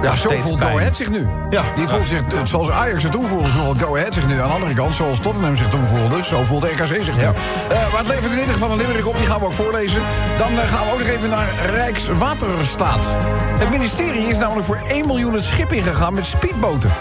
Ja, 0.01 0.15
zo 0.15 0.29
voelt. 0.29 0.61
Go 0.61 0.77
Ahead 0.77 0.95
zich 0.95 1.09
nu. 1.09 1.27
Ja. 1.49 1.61
Die 1.75 1.87
voelt 1.87 2.07
zich, 2.07 2.21
zoals 2.43 2.69
Ajax 2.69 3.01
zich 3.01 3.11
toen 3.11 3.25
voelde, 3.25 3.47
zo 3.47 3.63
voelt 3.63 3.81
Go 3.81 3.95
Ahead 3.95 4.13
zich 4.13 4.27
nu. 4.27 4.39
Aan 4.39 4.47
de 4.47 4.53
andere 4.53 4.73
kant, 4.73 4.95
zoals 4.95 5.19
Tottenham 5.19 5.55
zich 5.55 5.69
toen 5.69 5.87
voelde, 5.87 6.23
zo 6.23 6.43
voelt 6.43 6.63
RKC 6.63 7.03
zich 7.03 7.15
nu. 7.15 7.21
Eh, 7.21 7.31
maar 7.69 7.97
het 7.97 8.07
levert 8.07 8.31
in 8.31 8.39
ieder 8.39 8.53
geval 8.53 8.71
een 8.71 8.77
limerick 8.77 9.07
op, 9.07 9.17
die 9.17 9.25
gaan 9.25 9.39
we 9.39 9.45
ook 9.45 9.53
voorlezen. 9.53 10.01
Dan 10.37 10.51
eh, 10.51 10.67
gaan 10.67 10.85
we 10.85 10.91
ook 10.91 10.99
nog 10.99 11.07
even 11.07 11.29
naar 11.29 11.47
Rijkswaterstaat. 11.65 13.15
Het 13.59 13.69
ministerie 13.69 14.27
is 14.27 14.37
namelijk 14.37 14.65
voor 14.65 14.81
1 14.89 15.05
miljoen 15.05 15.33
het 15.33 15.45
schip 15.45 15.71
ingegaan 15.71 16.13
met 16.13 16.25
speedboten. 16.25 16.91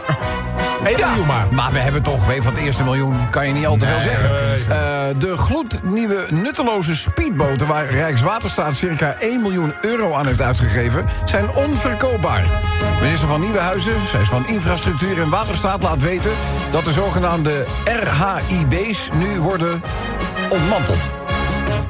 1 0.85 1.01
miljoen 1.01 1.27
maar. 1.27 1.47
Maar 1.51 1.73
we 1.73 1.79
hebben 1.79 2.03
toch, 2.03 2.27
weet 2.27 2.43
van 2.43 2.53
het 2.53 2.63
eerste 2.63 2.85
miljoen 2.85 3.31
kan 3.31 3.47
je 3.47 3.53
niet 3.53 3.67
al 3.67 3.77
te 3.77 3.85
veel 3.85 4.01
zeggen. 4.01 4.31
Eh, 4.31 4.77
de 5.19 5.37
gloednieuwe 5.37 6.27
nutteloze 6.31 6.97
speedboten... 6.97 7.67
waar 7.67 7.89
Rijkswaterstaat 7.89 8.77
circa 8.77 9.17
1 9.19 9.43
miljoen 9.43 9.75
euro 9.81 10.15
aan 10.15 10.27
heeft 10.27 10.43
uitgegeven... 10.43 11.05
zijn 11.25 11.55
onverkoopbaar. 11.55 12.45
Minister 13.01 13.29
van 13.29 13.41
Nieuwenhuizen, 13.41 13.95
zij 14.09 14.21
is 14.21 14.29
van 14.29 14.47
Infrastructuur 14.47 15.21
en 15.21 15.29
Waterstaat... 15.29 15.83
laat 15.83 16.03
weten 16.03 16.33
dat 16.71 16.85
de 16.85 16.93
zogenaamde 16.93 17.67
RHIB's 17.85 19.11
nu 19.15 19.41
worden 19.41 19.83
ontmanteld. 20.49 21.11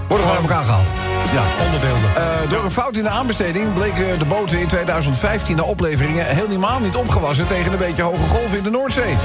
Worden 0.08 0.26
gewoon 0.26 0.42
op 0.42 0.50
elkaar 0.50 0.64
gehaald. 0.64 1.09
Ja. 1.32 1.42
Onderbeelden. 1.64 2.16
Eh, 2.16 2.50
door 2.50 2.64
een 2.64 2.70
fout 2.70 2.96
in 2.96 3.02
de 3.02 3.08
aanbesteding 3.08 3.74
bleken 3.74 4.18
de 4.18 4.24
boten 4.24 4.60
in 4.60 4.66
2015 4.66 5.56
na 5.56 5.62
opleveringen 5.62 6.26
helemaal 6.26 6.80
niet 6.80 6.96
opgewassen 6.96 7.46
tegen 7.46 7.72
een 7.72 7.78
beetje 7.78 8.02
hoge 8.02 8.28
golven 8.28 8.56
in 8.58 8.62
de 8.62 8.70
Noordzee. 8.70 9.16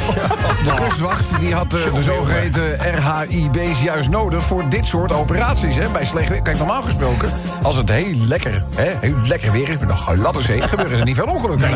De 0.64 0.74
kustwacht 0.82 1.40
die 1.40 1.54
had 1.54 1.74
eh, 1.74 1.94
de 1.94 2.04
zogeheten 2.04 2.78
RHIB's 2.96 3.82
juist 3.82 4.10
nodig 4.10 4.44
voor 4.44 4.70
dit 4.70 4.86
soort 4.86 5.12
operaties. 5.12 5.76
Hè. 5.76 5.90
Bij 5.90 6.06
slecht 6.06 6.30
weer. 6.30 6.42
Kijk, 6.42 6.58
normaal 6.58 6.82
gesproken, 6.82 7.32
als 7.62 7.76
het 7.76 7.90
heel 7.90 8.16
lekker, 8.16 8.64
hè, 8.76 8.92
heel 9.02 9.18
lekker 9.24 9.52
weer 9.52 9.70
is 9.70 9.80
met 9.80 9.90
een 9.90 9.98
gladde 9.98 10.42
zee, 10.42 10.62
gebeuren 10.74 11.00
er 11.00 11.06
niet 11.06 11.16
veel 11.16 11.26
ongelukken. 11.26 11.70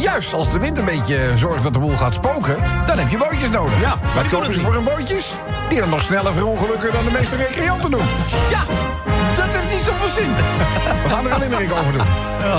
Juist 0.00 0.34
als 0.34 0.50
de 0.50 0.58
wind 0.58 0.78
een 0.78 0.84
beetje 0.84 1.32
zorgt 1.34 1.62
dat 1.62 1.72
de 1.72 1.78
boel 1.78 1.96
gaat 1.96 2.14
spoken, 2.14 2.56
dan 2.86 2.98
heb 2.98 3.08
je 3.08 3.18
bootjes 3.18 3.50
nodig. 3.50 3.80
Ja, 3.80 3.98
wat 4.14 4.28
kopen 4.28 4.54
ze 4.54 4.60
voor 4.60 4.74
een 4.74 4.84
bootjes? 4.84 5.30
Die 5.68 5.78
dan 5.78 5.88
nog 5.88 6.02
sneller 6.02 6.32
verongelukken 6.32 6.92
dan 6.92 7.04
de 7.04 7.10
meeste 7.10 7.36
recreanten 7.36 7.90
doen. 7.90 8.04
Ja, 8.50 8.60
zoveel 9.90 10.08
zin. 10.08 10.34
We 11.04 11.08
gaan 11.08 11.26
er 11.26 11.32
een 11.32 11.40
limerick 11.40 11.72
over 11.72 11.92
doen. 11.92 12.06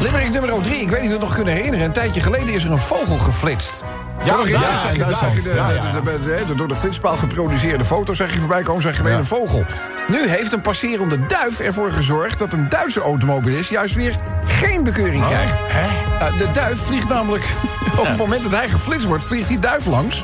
Limerick 0.01 0.29
nummer 0.31 0.61
3. 0.61 0.81
Ik 0.81 0.89
weet 0.89 0.89
niet 0.89 0.95
of 0.99 1.01
je 1.01 1.09
het 1.09 1.19
nog 1.19 1.35
kunnen 1.35 1.53
herinneren. 1.53 1.85
Een 1.85 1.91
tijdje 1.91 2.21
geleden 2.21 2.53
is 2.53 2.63
er 2.63 2.71
een 2.71 2.79
vogel 2.79 3.17
geflitst. 3.17 3.83
Ja, 4.23 4.33
Vorig 4.33 4.49
ja, 4.49 4.89
in 4.91 4.99
Duitsland. 4.99 5.43
de, 5.43 6.55
door 6.55 6.67
de 6.67 6.75
flitspaal 6.75 7.15
geproduceerde 7.15 7.83
foto's 7.83 8.17
zag 8.17 8.33
je 8.33 8.39
voorbij 8.39 8.61
komen, 8.61 8.81
zag 8.81 8.97
je 8.97 9.09
een 9.09 9.25
vogel. 9.25 9.63
Nu 10.07 10.27
heeft 10.27 10.53
een 10.53 10.61
passerende 10.61 11.25
duif 11.27 11.59
ervoor 11.59 11.91
gezorgd 11.91 12.39
dat 12.39 12.53
een 12.53 12.69
Duitse 12.69 13.01
automobilist 13.01 13.69
juist 13.69 13.95
weer 13.95 14.15
geen 14.45 14.83
bekeuring 14.83 15.25
krijgt. 15.25 15.61
Uh, 15.61 16.37
de 16.37 16.51
duif 16.51 16.77
vliegt 16.85 17.07
namelijk, 17.07 17.43
op 17.99 18.07
het 18.07 18.17
moment 18.17 18.43
dat 18.43 18.51
hij 18.51 18.69
geflitst 18.69 19.07
wordt, 19.07 19.23
vliegt 19.23 19.47
die 19.47 19.59
duif 19.59 19.85
langs. 19.85 20.23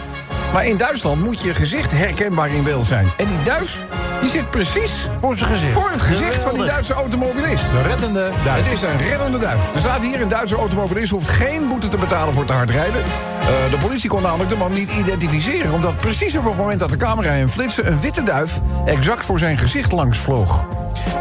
Maar 0.53 0.65
in 0.65 0.77
Duitsland 0.77 1.24
moet 1.24 1.41
je 1.41 1.53
gezicht 1.53 1.91
herkenbaar 1.91 2.50
in 2.50 2.63
beeld 2.63 2.85
zijn. 2.85 3.12
En 3.17 3.27
die 3.27 3.43
duif, 3.43 3.83
die 4.22 4.29
zit 4.29 4.50
precies 4.51 5.07
Voor 5.19 5.38
zijn 5.38 5.50
gezicht. 5.50 5.74
voor 5.74 5.91
het 5.91 6.01
gezicht 6.01 6.43
van 6.43 6.53
die 6.53 6.65
Duitse 6.65 6.93
automobilist. 6.93 7.72
Een 7.74 7.84
reddende 7.84 8.31
duif. 8.43 8.63
Het 8.63 8.74
is 8.74 8.81
een 8.81 8.98
reddende 8.98 9.38
duif. 9.38 9.74
Er 9.74 9.79
staat 9.79 10.01
hier 10.01 10.22
een 10.22 10.27
Duitse 10.27 10.55
automobilist 10.55 11.12
hoeft 11.12 11.29
geen 11.29 11.67
boete 11.67 11.88
te 11.88 11.98
betalen 11.98 12.34
voor 12.34 12.45
te 12.45 12.53
hard 12.53 12.69
rijden. 12.69 13.03
Eh, 13.03 13.72
de 13.72 13.77
politie 13.77 14.10
kon 14.10 14.22
namelijk 14.22 14.50
de 14.50 14.57
man 14.57 14.74
niet 14.74 14.89
identificeren... 14.89 15.74
omdat 15.74 15.98
precies 15.98 16.38
op 16.38 16.45
het 16.45 16.57
moment 16.57 16.79
dat 16.79 16.89
de 16.89 16.98
camera 16.98 17.29
hem 17.29 17.50
flitste... 17.50 17.84
een 17.84 18.00
witte 18.00 18.24
duif 18.24 18.62
exact 18.86 19.25
voor 19.25 19.39
zijn 19.39 19.57
gezicht 19.57 19.91
langs 19.91 20.17
vloog. 20.17 20.65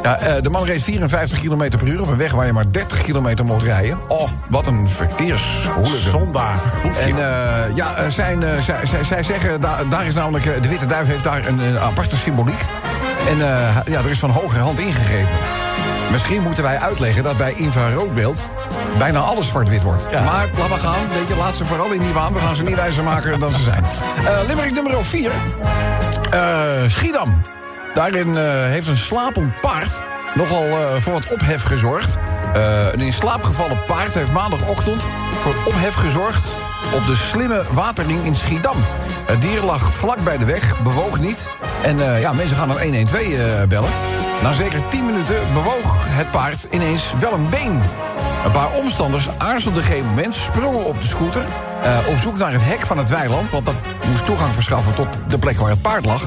Ja, 0.03 0.19
eh, 0.19 0.43
de 0.43 0.51
man 0.51 0.65
reed 0.65 0.83
54 0.83 1.41
km 1.41 1.69
per 1.71 1.83
uur 1.89 2.01
op 2.03 2.09
een 2.09 2.17
weg 2.17 2.33
waar 2.33 2.47
je 2.47 2.53
maar 2.53 2.71
30 2.73 3.03
kilometer 3.03 3.45
mocht 3.45 3.65
rijden. 3.65 3.99
Oh, 4.09 4.29
wat 4.49 4.67
een 4.67 4.89
verkeershooligan. 4.89 6.11
Zondaar. 6.11 6.55
En 7.01 7.09
eh, 7.09 7.77
ja, 7.77 7.95
eh, 7.95 8.09
zijn, 8.09 8.43
zij, 8.63 8.77
zij, 8.87 9.05
zij 9.05 9.23
zeggen, 9.23 9.61
da- 9.61 9.85
daar 9.89 10.07
is 10.07 10.15
namelijk, 10.15 10.63
de 10.63 10.69
witte 10.69 10.87
duif 10.87 11.07
heeft 11.07 11.25
daar 11.25 11.47
een, 11.47 11.79
aparte 11.79 12.17
symboliek. 12.17 12.61
En 13.29 13.39
ja, 13.87 13.99
er 14.05 14.11
is 14.11 14.19
van 14.19 14.31
hogerhand 14.31 14.79
ingegrepen. 14.79 15.29
Misschien 16.11 16.43
moeten 16.43 16.63
wij 16.65 16.79
uitleggen 16.79 17.23
dat 17.23 17.37
bij 17.37 17.53
infraroodbeeld 17.57 18.49
bijna 18.99 19.19
alles 19.19 19.47
zwart-wit 19.49 19.83
wordt. 19.83 20.11
Maar 20.13 20.47
laat 20.59 20.69
maar 20.69 20.79
gaan, 20.79 21.09
weet 21.19 21.29
je, 21.29 21.37
laat 21.37 21.55
ze 21.57 21.65
vooral 21.65 21.91
in 21.93 22.01
die 22.01 22.13
waan. 22.13 22.33
We 22.33 22.39
gaan 22.39 22.57
ze 22.57 22.63
niet 22.63 22.75
wijzer 22.75 23.05
maken 23.05 23.41
dan 23.41 23.53
ze 23.53 23.63
zijn. 23.63 23.85
Eh 24.25 24.47
Limerick 24.49 24.73
nummer 24.73 25.05
4. 25.05 25.31
Schiedam. 26.87 27.43
Daarin 27.95 28.37
eh, 28.37 28.45
heeft 28.67 28.89
een 28.89 28.97
slapend 28.97 29.61
paard 29.61 30.03
nogal 30.35 30.65
eh, 30.65 31.01
voor 31.01 31.13
wat 31.13 31.33
ophef 31.33 31.63
gezorgd. 31.63 32.19
Eh, 32.55 32.93
een 32.93 33.01
in 33.01 33.13
slaap 33.13 33.43
gevallen 33.43 33.85
paard 33.87 34.15
heeft 34.15 34.33
maandagochtend 34.33 35.03
voor 35.41 35.55
ophef 35.65 35.95
gezorgd 35.95 36.45
op 36.95 37.07
de 37.07 37.17
slimme 37.17 37.63
waterring 37.71 38.25
in 38.25 38.37
Schiedam. 38.37 38.77
Het 39.27 39.43
dier 39.43 39.63
lag 39.63 39.95
vlak 39.95 40.25
bij 40.25 40.39
de 40.39 40.45
weg, 40.45 40.83
bewoog 40.83 41.21
niet. 41.21 41.49
En 41.83 42.21
ja, 42.21 42.33
mensen 42.33 42.57
gaan 42.57 42.69
dan 42.69 42.81
112 42.81 43.23
eh, 43.23 43.63
bellen. 43.69 43.91
Na 44.43 44.53
zeker 44.53 44.89
10 44.89 45.05
minuten 45.05 45.37
bewoog 45.53 46.05
het 46.09 46.31
paard 46.31 46.67
ineens 46.71 47.13
wel 47.21 47.33
een 47.33 47.49
been. 47.49 47.83
Een 48.45 48.51
paar 48.51 48.71
omstanders 48.73 49.29
aarzelden 49.39 49.83
geen 49.83 50.05
moment, 50.05 50.35
sprongen 50.35 50.85
op 50.85 51.01
de 51.01 51.07
scooter... 51.07 51.45
eh, 51.83 51.97
op 52.09 52.19
zoek 52.19 52.39
naar 52.39 52.53
het 52.53 52.65
hek 52.65 52.81
van 52.87 52.99
het 52.99 53.09
weiland... 53.09 53.51
want 53.51 53.65
dat 53.67 53.75
moest 54.11 54.25
toegang 54.25 54.55
verschaffen 54.55 54.95
tot 54.95 55.07
de 55.29 55.39
plek 55.39 55.59
waar 55.59 55.71
het 55.71 55.83
paard 55.83 56.05
lag. 56.05 56.23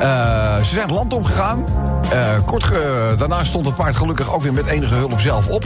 Eh, 0.00 0.56
ze 0.56 0.64
zijn 0.74 0.82
het 0.86 0.90
land 0.96 1.12
opgegaan. 1.12 1.64
Eh, 2.10 2.18
kort 2.44 2.64
ge- 2.64 3.14
daarna 3.18 3.44
stond 3.44 3.66
het 3.66 3.74
paard 3.76 3.96
gelukkig 3.96 4.32
ook 4.32 4.42
weer 4.42 4.52
met 4.52 4.66
enige 4.66 4.94
hulp 4.94 5.20
zelf 5.20 5.46
op. 5.48 5.64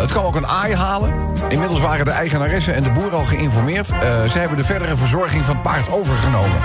Het 0.00 0.10
kwam 0.12 0.24
ook 0.24 0.36
een 0.36 0.46
aai 0.46 0.74
halen. 0.74 1.14
Inmiddels 1.48 1.80
waren 1.80 2.04
de 2.04 2.10
eigenaressen 2.10 2.74
en 2.74 2.82
de 2.82 2.90
boer 2.90 3.14
al 3.14 3.22
geïnformeerd. 3.24 3.86
Ze 4.30 4.38
hebben 4.38 4.56
de 4.56 4.64
verdere 4.64 4.96
verzorging 4.96 5.44
van 5.44 5.54
het 5.54 5.62
paard 5.62 5.92
overgenomen. 5.92 6.56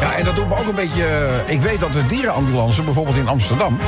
Ja, 0.00 0.12
en 0.18 0.24
dat 0.24 0.36
doet 0.36 0.48
me 0.48 0.54
ook 0.58 0.68
een 0.68 0.74
beetje... 0.74 1.04
ik 1.46 1.60
weet 1.60 1.80
dat 1.80 1.92
de 1.92 2.06
dierenambulance, 2.06 2.82
bijvoorbeeld 2.82 3.16
in 3.16 3.28
Amsterdam... 3.28 3.78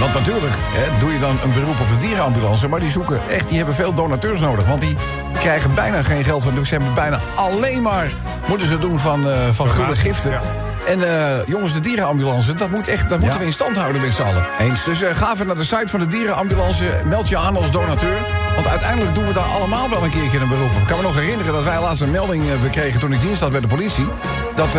Want 0.00 0.14
natuurlijk 0.14 0.54
hè, 0.56 0.98
doe 1.00 1.12
je 1.12 1.18
dan 1.18 1.38
een 1.44 1.52
beroep 1.52 1.80
op 1.80 1.88
de 1.88 1.96
dierenambulance... 1.98 2.68
maar 2.68 2.80
die 2.80 2.90
zoeken 2.90 3.20
echt, 3.30 3.48
die 3.48 3.56
hebben 3.56 3.74
veel 3.74 3.94
donateurs 3.94 4.40
nodig. 4.40 4.66
Want 4.66 4.80
die 4.80 4.96
krijgen 5.38 5.74
bijna 5.74 6.02
geen 6.02 6.24
geld 6.24 6.42
van... 6.42 6.54
dus 6.54 6.68
ze 6.68 6.74
hebben 6.74 6.94
bijna 6.94 7.20
alleen 7.34 7.82
maar 7.82 8.12
moeten 8.46 8.68
ze 8.68 8.78
doen 8.78 8.98
van, 8.98 9.28
eh 9.28 9.48
van 9.52 9.68
gulle 9.68 9.96
giften. 9.96 10.30
ja. 10.30 10.40
En 10.86 11.02
eh, 11.02 11.46
jongens, 11.46 11.72
de 11.72 11.80
dierenambulance, 11.80 12.54
dat, 12.54 12.70
moet 12.70 12.88
echt, 12.88 13.08
dat 13.08 13.20
moeten 13.20 13.38
we 13.38 13.44
in 13.44 13.52
stand 13.52 13.76
houden 13.76 14.02
met 14.02 14.14
z'n 14.14 14.22
allen. 14.22 14.46
Eens. 14.58 14.84
Dus 14.84 15.02
eh, 15.02 15.14
ga 15.14 15.32
even 15.32 15.46
naar 15.46 15.56
de 15.56 15.64
site 15.64 15.88
van 15.88 16.00
de 16.00 16.08
dierenambulance, 16.08 16.84
meld 17.04 17.28
je 17.28 17.36
aan 17.36 17.56
als 17.56 17.70
donateur. 17.70 18.43
Want 18.54 18.66
uiteindelijk 18.66 19.14
doen 19.14 19.26
we 19.26 19.32
daar 19.32 19.44
allemaal 19.44 19.88
wel 19.90 20.04
een 20.04 20.10
keertje 20.10 20.38
een 20.38 20.48
beroep 20.48 20.70
op. 20.74 20.80
Ik 20.80 20.86
kan 20.86 20.96
me 20.96 21.02
nog 21.02 21.14
herinneren 21.14 21.52
dat 21.52 21.64
wij 21.64 21.80
laatst 21.80 22.02
een 22.02 22.10
melding 22.10 22.42
eh, 22.50 22.60
bekregen 22.62 23.00
toen 23.00 23.12
ik 23.12 23.20
dienst 23.20 23.40
had 23.40 23.50
bij 23.50 23.60
de 23.60 23.66
politie. 23.66 24.06
Dat, 24.54 24.66
eh 24.66 24.72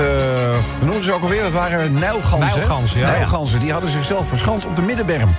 hoe 0.79 0.85
noemden 0.85 1.03
ze 1.03 1.13
ook 1.13 1.21
alweer? 1.21 1.41
Dat 1.43 1.51
waren 1.51 1.93
nijlganzen. 1.93 2.39
Nijlganzen, 2.57 2.99
ja. 2.99 3.05
Nijlganzen, 3.09 3.59
die 3.59 3.71
hadden 3.71 3.91
zichzelf 3.91 4.27
verschanst 4.27 4.65
op 4.65 4.75
de 4.75 4.81
middenberm. 4.81 5.29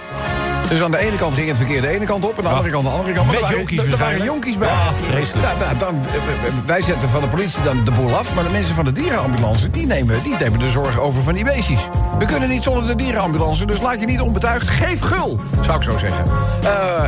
Dus 0.68 0.82
aan 0.82 0.90
de 0.90 0.98
ene 0.98 1.16
kant 1.16 1.34
ging 1.34 1.48
het 1.48 1.56
verkeer 1.56 1.80
de 1.82 1.88
ene 1.88 2.04
kant 2.04 2.24
op... 2.24 2.38
en 2.38 2.44
aan 2.46 2.50
de 2.50 2.56
andere 2.56 2.70
kant 2.72 2.84
de 2.84 2.90
andere 2.90 3.12
kant. 3.12 3.26
Maar 3.26 3.34
Met 3.34 3.44
er 3.44 3.48
waren- 3.48 3.56
jonkies 3.58 3.78
er- 3.78 3.84
waren 3.84 3.98
waarschijnlijk. 3.98 4.30
jonkies 4.32 4.58
bij. 4.58 4.68
Ah, 4.68 4.88
vreselijk. 5.08 5.46
Ja, 5.48 5.64
nou, 5.64 5.78
dan, 5.78 5.94
eh, 6.12 6.52
wij 6.66 6.82
zetten 6.82 7.08
van 7.08 7.20
de 7.20 7.26
politie 7.28 7.62
dan 7.62 7.84
de 7.84 7.90
boel 7.90 8.16
af... 8.16 8.34
maar 8.34 8.44
de 8.44 8.50
mensen 8.50 8.74
van 8.74 8.84
de 8.84 8.92
dierenambulance, 8.92 9.70
die 9.70 9.86
nemen, 9.86 10.22
die 10.22 10.36
nemen 10.38 10.58
de 10.58 10.68
zorg 10.70 11.00
over 11.00 11.22
van 11.22 11.34
die 11.34 11.44
beestjes. 11.44 11.80
We 12.18 12.24
kunnen 12.24 12.48
niet 12.48 12.62
zonder 12.62 12.86
de 12.86 12.96
dierenambulance, 12.96 13.64
dus 13.66 13.80
laat 13.80 14.00
je 14.00 14.06
niet 14.06 14.20
onbetuigd. 14.20 14.68
Geef 14.68 15.00
gul, 15.00 15.40
zou 15.64 15.76
ik 15.76 15.82
zo 15.82 15.98
zeggen. 15.98 16.24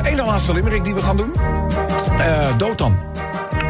Eén 0.02 0.16
laatste 0.26 0.52
limerick 0.52 0.84
die 0.84 0.94
we 0.94 1.02
gaan 1.02 1.16
doen. 1.18 1.34
Eh 2.18 2.56
Dotan. 2.56 2.98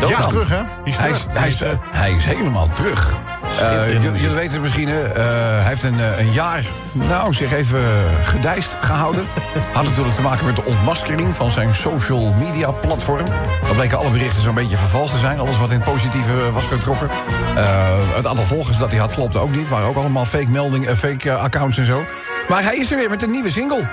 Is 0.01 0.27
terug, 0.29 0.49
hè? 0.49 0.57
Hij 0.57 1.11
is, 1.11 1.27
hij, 1.29 1.49
is, 1.49 1.63
hij 1.91 2.13
is 2.13 2.25
helemaal 2.25 2.69
terug. 2.75 3.17
Eh, 3.61 3.87
jullie, 3.87 4.21
jullie 4.21 4.37
weten 4.37 4.53
het 4.53 4.63
misschien, 4.63 4.89
hè, 4.89 5.03
eh, 5.03 5.25
hij 5.25 5.69
heeft 5.69 5.83
een, 5.83 6.01
eh, 6.01 6.19
een 6.19 6.33
jaar, 6.33 6.63
nou 6.93 7.35
zeg 7.35 7.53
even, 7.53 7.81
gedijst 8.23 8.77
gehouden. 8.81 9.25
Had 9.73 9.85
natuurlijk 9.85 10.15
te 10.15 10.23
maken 10.23 10.47
met 10.47 10.57
de 10.57 10.65
ontmaskering 10.65 11.35
van 11.35 11.51
zijn 11.51 11.75
social 11.75 12.33
media 12.33 12.71
platform. 12.71 13.27
Dan 13.67 13.77
bleken 13.77 13.99
alle 13.99 14.11
berichten 14.11 14.43
zo'n 14.43 14.55
beetje 14.55 14.77
vervalst 14.77 15.13
te 15.13 15.19
zijn. 15.19 15.39
Alles 15.39 15.59
wat 15.59 15.71
in 15.71 15.81
het 15.81 15.91
positieve 15.91 16.33
eh, 16.33 16.55
was 16.55 16.67
getrokken. 16.67 17.09
Eh, 17.57 17.99
het 18.15 18.27
aantal 18.27 18.45
volgers 18.45 18.79
dat 18.79 18.91
hij 18.91 19.01
had 19.01 19.15
klopte 19.15 19.39
ook 19.39 19.51
niet. 19.51 19.69
Waren 19.69 19.89
ook 19.89 19.97
allemaal 19.97 20.25
fake 20.25 20.51
meldingen, 20.51 20.89
eh, 20.89 20.97
fake 20.97 21.31
eh, 21.31 21.43
accounts 21.43 21.79
en 21.79 21.87
zo. 21.87 22.05
Maar 22.49 22.63
hij 22.63 22.77
is 22.77 22.91
er 22.91 22.99
weer 22.99 23.11
met 23.11 23.23
een 23.23 23.31
nieuwe 23.31 23.51
single. 23.51 23.87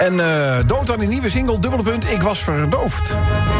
En 0.00 0.20
eh 0.20 0.56
Dotan 0.66 0.98
die 0.98 1.08
nieuwe 1.08 1.28
single, 1.28 1.58
dubbele 1.58 1.82
punt, 1.82 2.10
Ik 2.10 2.22
was 2.22 2.38
verdoofd. 2.38 3.16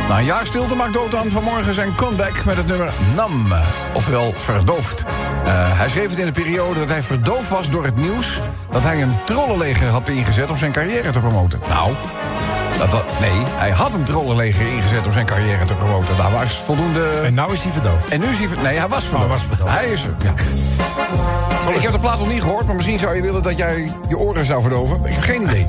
Na 0.09 0.19
een 0.19 0.25
jaar 0.25 0.47
stilte 0.47 0.75
maakt 0.75 0.93
Dotan 0.93 1.31
vanmorgen 1.31 1.75
zijn 1.75 1.95
comeback 1.95 2.45
met 2.45 2.57
het 2.57 2.67
nummer 2.67 2.93
Nam. 3.17 3.47
Ofwel 3.93 4.33
verdoofd. 4.37 5.05
Eh, 5.45 5.53
hij 5.79 5.89
schreef 5.89 6.11
het 6.11 6.19
in 6.19 6.27
een 6.27 6.33
periode 6.33 6.79
dat 6.79 6.89
hij 6.89 7.03
verdoofd 7.03 7.49
was 7.49 7.71
door 7.71 7.85
het 7.85 7.97
nieuws... 7.97 8.41
dat 8.71 8.83
hij 8.83 9.03
een 9.03 9.17
trollenleger 9.25 9.89
had 9.89 10.09
ingezet 10.09 10.51
om 10.51 10.57
zijn 10.57 10.73
carrière 10.73 11.11
te 11.11 11.19
promoten. 11.21 11.61
Nou, 11.69 11.93
dat, 12.79 12.91
wa- 12.93 13.03
nee, 13.21 13.43
hij 13.47 13.71
had 13.71 13.95
een 13.95 14.05
trollenleger 14.05 14.67
ingezet 14.77 15.07
om 15.07 15.13
zijn 15.13 15.27
carrière 15.27 15.65
te 15.65 15.75
promoten. 15.75 16.17
Daar 16.17 16.33
was 16.33 16.53
voldoende... 16.65 17.09
En 17.25 17.35
nou 17.35 17.53
is 17.53 17.63
hij 17.63 17.73
verdoofd. 17.73 18.09
En 18.09 18.21
nu 18.21 18.27
is 18.27 18.39
hij... 18.39 18.49
ver- 18.49 18.63
Nee, 18.63 18.77
hij 18.79 18.89
was 18.89 19.05
verdoofd. 19.05 19.29
was 19.29 19.43
verdoofd. 19.43 19.71
Hij 19.73 19.91
is 19.91 20.05
er, 20.05 20.15
ja. 20.25 20.33
Ik 21.75 21.83
heb 21.83 21.93
de 21.93 21.99
plaat 21.99 22.19
nog 22.19 22.29
niet 22.29 22.43
gehoord, 22.43 22.67
maar 22.67 22.75
misschien 22.77 22.99
zou 22.99 23.15
je 23.17 23.23
willen 23.23 23.43
dat 23.43 23.57
jij 23.57 23.93
je 24.09 24.19
oren 24.19 24.45
zou 24.47 24.61
verdoven. 24.61 25.05
Ik 25.05 25.13
heb 25.13 25.23
geen 25.23 25.43
idee. 25.43 25.67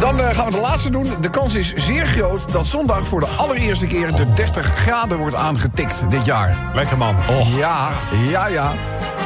Dan 0.00 0.20
eh, 0.20 0.36
gaan 0.36 0.44
we 0.44 0.50
de 0.50 0.60
laatste 0.60 0.90
doen. 0.90 1.14
De 1.20 1.30
kans 1.30 1.54
is 1.54 1.74
zeer 1.74 2.06
groot 2.06 2.52
dat 2.52 2.66
zondag 2.66 3.06
voor 3.06 3.20
de 3.20 3.26
allereerste 3.26 3.86
keer 3.86 4.14
de 4.16 4.32
30 4.32 4.66
graden 4.66 5.18
wordt 5.18 5.34
aangetikt 5.34 6.10
dit 6.10 6.24
jaar. 6.24 6.70
Lekker 6.74 6.96
man. 6.96 7.16
Och. 7.38 7.56
Ja, 7.56 7.88
ja, 8.28 8.46
ja. 8.46 8.72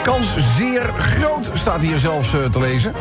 Kans 0.03 0.35
zeer 0.57 0.91
groot 0.97 1.51
staat 1.55 1.81
hier 1.81 1.99
zelfs 1.99 2.35
eh, 2.35 2.45
te 2.45 2.61
lezen. 2.61 2.93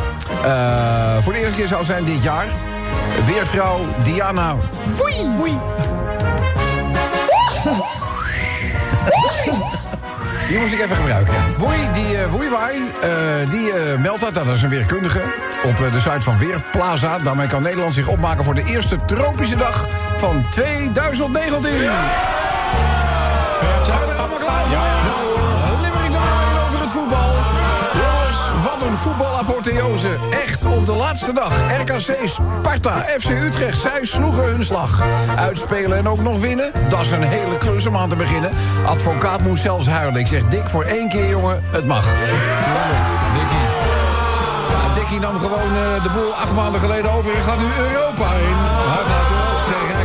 Eh, 0.43 1.17
voor 1.21 1.33
de 1.33 1.39
eerste 1.39 1.55
keer 1.55 1.67
zou 1.67 1.79
het 1.79 1.89
zijn 1.89 2.05
dit 2.05 2.23
jaar. 2.23 2.47
Weervrouw 3.25 3.79
Diana 4.03 4.55
Woei, 4.97 5.27
woei. 5.37 5.59
Die 10.49 10.59
moest 10.59 10.73
ik 10.73 10.79
even 10.79 10.95
gebruiken. 10.95 11.33
ja. 11.33 11.45
Woei, 11.57 11.91
die 11.93 12.13
uh, 12.13 12.25
Woeiwaai, 12.25 12.75
eh, 13.01 13.09
die 13.49 13.71
eh, 13.71 13.97
meldt 13.99 14.19
dat, 14.19 14.33
dat 14.33 14.47
is 14.47 14.61
een 14.61 14.69
weerkundige... 14.69 15.21
op 15.63 15.79
eh, 15.79 15.91
de 15.91 15.99
site 15.99 16.21
van 16.21 16.37
Weerplaza. 16.37 17.17
Daarmee 17.17 17.47
kan 17.47 17.61
Nederland 17.63 17.93
zich 17.93 18.07
opmaken 18.07 18.43
voor 18.43 18.55
de 18.55 18.63
eerste 18.63 18.97
tropische 19.05 19.55
dag 19.55 19.87
van 20.17 20.45
2019. 20.49 21.71
Zijn 21.71 21.89
we 23.99 24.05
er 24.11 24.17
allemaal 24.17 24.37
klaar 24.37 24.61
voor? 24.61 24.71
Ja. 24.71 24.87
1 26.03 26.11
over 26.67 26.79
het 26.79 26.89
voetbal. 26.89 27.33
Jongens, 27.93 28.51
wat 28.63 28.81
een 28.81 28.97
voetbalapotheose. 28.97 30.09
Op 30.79 30.85
de 30.85 30.93
laatste 30.93 31.33
dag. 31.33 31.53
RKC, 31.81 32.27
Sparta, 32.27 33.05
FC 33.19 33.29
Utrecht, 33.29 33.79
zij 33.79 33.99
sloegen 34.05 34.43
hun 34.43 34.63
slag. 34.63 35.03
Uitspelen 35.35 35.97
en 35.97 36.07
ook 36.07 36.21
nog 36.21 36.39
winnen, 36.39 36.71
dat 36.89 36.99
is 36.99 37.11
een 37.11 37.23
hele 37.23 37.57
klus 37.57 37.85
om 37.85 37.97
aan 37.97 38.09
te 38.09 38.15
beginnen. 38.15 38.51
Advocaat 38.85 39.41
moest 39.41 39.61
zelfs 39.61 39.87
huilen. 39.87 40.19
Ik 40.19 40.27
zeg, 40.27 40.43
Dick, 40.49 40.69
voor 40.69 40.83
één 40.83 41.09
keer, 41.09 41.29
jongen, 41.29 41.63
het 41.71 41.85
mag. 41.85 42.05
Dikkie. 42.05 43.67
Ja, 44.69 44.93
Dikkie 44.93 45.19
nam 45.19 45.39
gewoon 45.39 45.75
eh, 45.75 46.03
de 46.03 46.09
boel 46.13 46.33
acht 46.33 46.53
maanden 46.53 46.81
geleden 46.81 47.11
over 47.11 47.35
en 47.35 47.43
gaat 47.43 47.59
nu 47.59 47.67
Europa 47.77 48.33
in. 48.33 48.55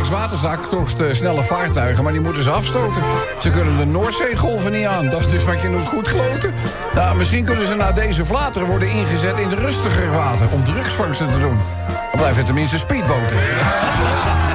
Rijkswaterstaat 0.09 0.67
kost 0.67 1.01
eh, 1.01 1.13
snelle 1.13 1.43
vaartuigen, 1.43 2.03
maar 2.03 2.11
die 2.11 2.21
moeten 2.21 2.43
ze 2.43 2.49
afstoten. 2.49 3.01
Ze 3.39 3.49
kunnen 3.49 3.77
de 3.77 3.85
Noordzeegolven 3.85 4.71
niet 4.71 4.85
aan. 4.85 5.09
Dat 5.09 5.19
is 5.19 5.29
dus 5.29 5.43
wat 5.43 5.61
je 5.61 5.69
noemt 5.69 5.87
goed 5.87 6.07
kloten. 6.09 6.53
Nou, 6.95 7.17
misschien 7.17 7.45
kunnen 7.45 7.67
ze 7.67 7.75
na 7.75 7.91
deze 7.91 8.25
vlateren 8.25 8.67
worden 8.67 8.89
ingezet 8.89 9.39
in 9.39 9.49
rustiger 9.49 10.11
water... 10.11 10.47
om 10.51 10.63
drugsvangsten 10.63 11.31
te 11.31 11.39
doen. 11.39 11.57
Dan 11.87 12.19
blijven 12.19 12.37
er 12.37 12.45
tenminste 12.45 12.77
speedboten. 12.77 13.37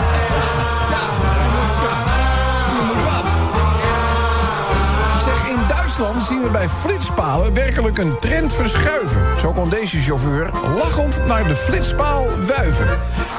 zien 6.01 6.43
we 6.43 6.51
bij 6.51 6.69
flitspalen 6.69 7.55
werkelijk 7.55 7.99
een 7.99 8.19
trend 8.19 8.55
verschuiven. 8.55 9.39
Zo 9.39 9.53
kon 9.53 9.69
deze 9.69 10.01
chauffeur 10.01 10.51
lachend 10.79 11.27
naar 11.27 11.49
de 11.49 11.55
flitspaal 11.55 12.27
wuiven. 12.47 12.87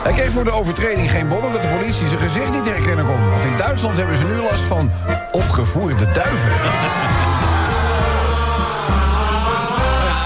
Hij 0.04 0.14
kreeg 0.14 0.32
voor 0.32 0.44
de 0.44 0.52
overtreding 0.52 1.12
geen 1.12 1.28
bon 1.28 1.44
omdat 1.44 1.62
de 1.62 1.68
politie 1.68 2.08
zijn 2.08 2.20
gezicht 2.20 2.52
niet 2.52 2.70
herkennen 2.70 3.06
kon. 3.06 3.30
Want 3.30 3.46
in 3.46 3.58
Duitsland 3.58 3.98
hebben 3.98 4.16
ze 4.16 4.26
nu 4.26 4.42
last 4.42 4.64
van 4.64 4.92
opgevoerde 5.32 6.12
duiven. 6.12 6.52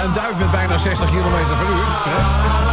Een 0.03 0.13
duif 0.13 0.37
met 0.37 0.51
bijna 0.51 0.77
60 0.77 1.09
km 1.09 1.15
per 1.59 1.69
uur. 1.69 1.85
hè. 2.03 2.64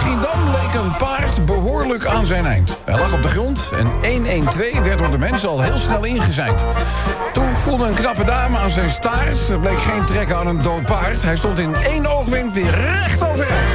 Schiedam 0.00 0.50
leek 0.50 0.74
een 0.74 0.96
paard 0.96 1.44
behoorlijk 1.46 2.06
aan 2.06 2.26
zijn 2.26 2.46
eind. 2.46 2.78
Hij 2.84 2.98
lag 2.98 3.12
op 3.12 3.22
de 3.22 3.28
grond 3.28 3.70
en 3.78 3.86
112 4.10 4.78
werd 4.82 4.98
door 4.98 5.10
de 5.10 5.18
mensen 5.18 5.48
al 5.48 5.60
heel 5.60 5.78
snel 5.78 6.04
ingezeind. 6.04 6.64
Toen 7.32 7.48
voelde 7.48 7.86
een 7.86 7.94
knappe 7.94 8.24
dame 8.24 8.58
aan 8.58 8.70
zijn 8.70 8.90
staart. 8.90 9.48
Er 9.50 9.58
bleek 9.58 9.80
geen 9.80 10.04
trek 10.04 10.32
aan 10.32 10.46
een 10.46 10.62
dood 10.62 10.84
paard. 10.84 11.22
Hij 11.22 11.36
stond 11.36 11.58
in 11.58 11.74
één 11.74 12.06
oogwenk 12.06 12.54
weer 12.54 12.70
recht 12.70 13.22
overeind. 13.22 13.72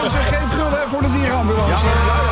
Mensen, 0.00 0.20
geef 0.20 0.54
gulden 0.54 0.88
voor 0.88 1.02
de 1.02 1.12
dierenambulance. 1.12 2.27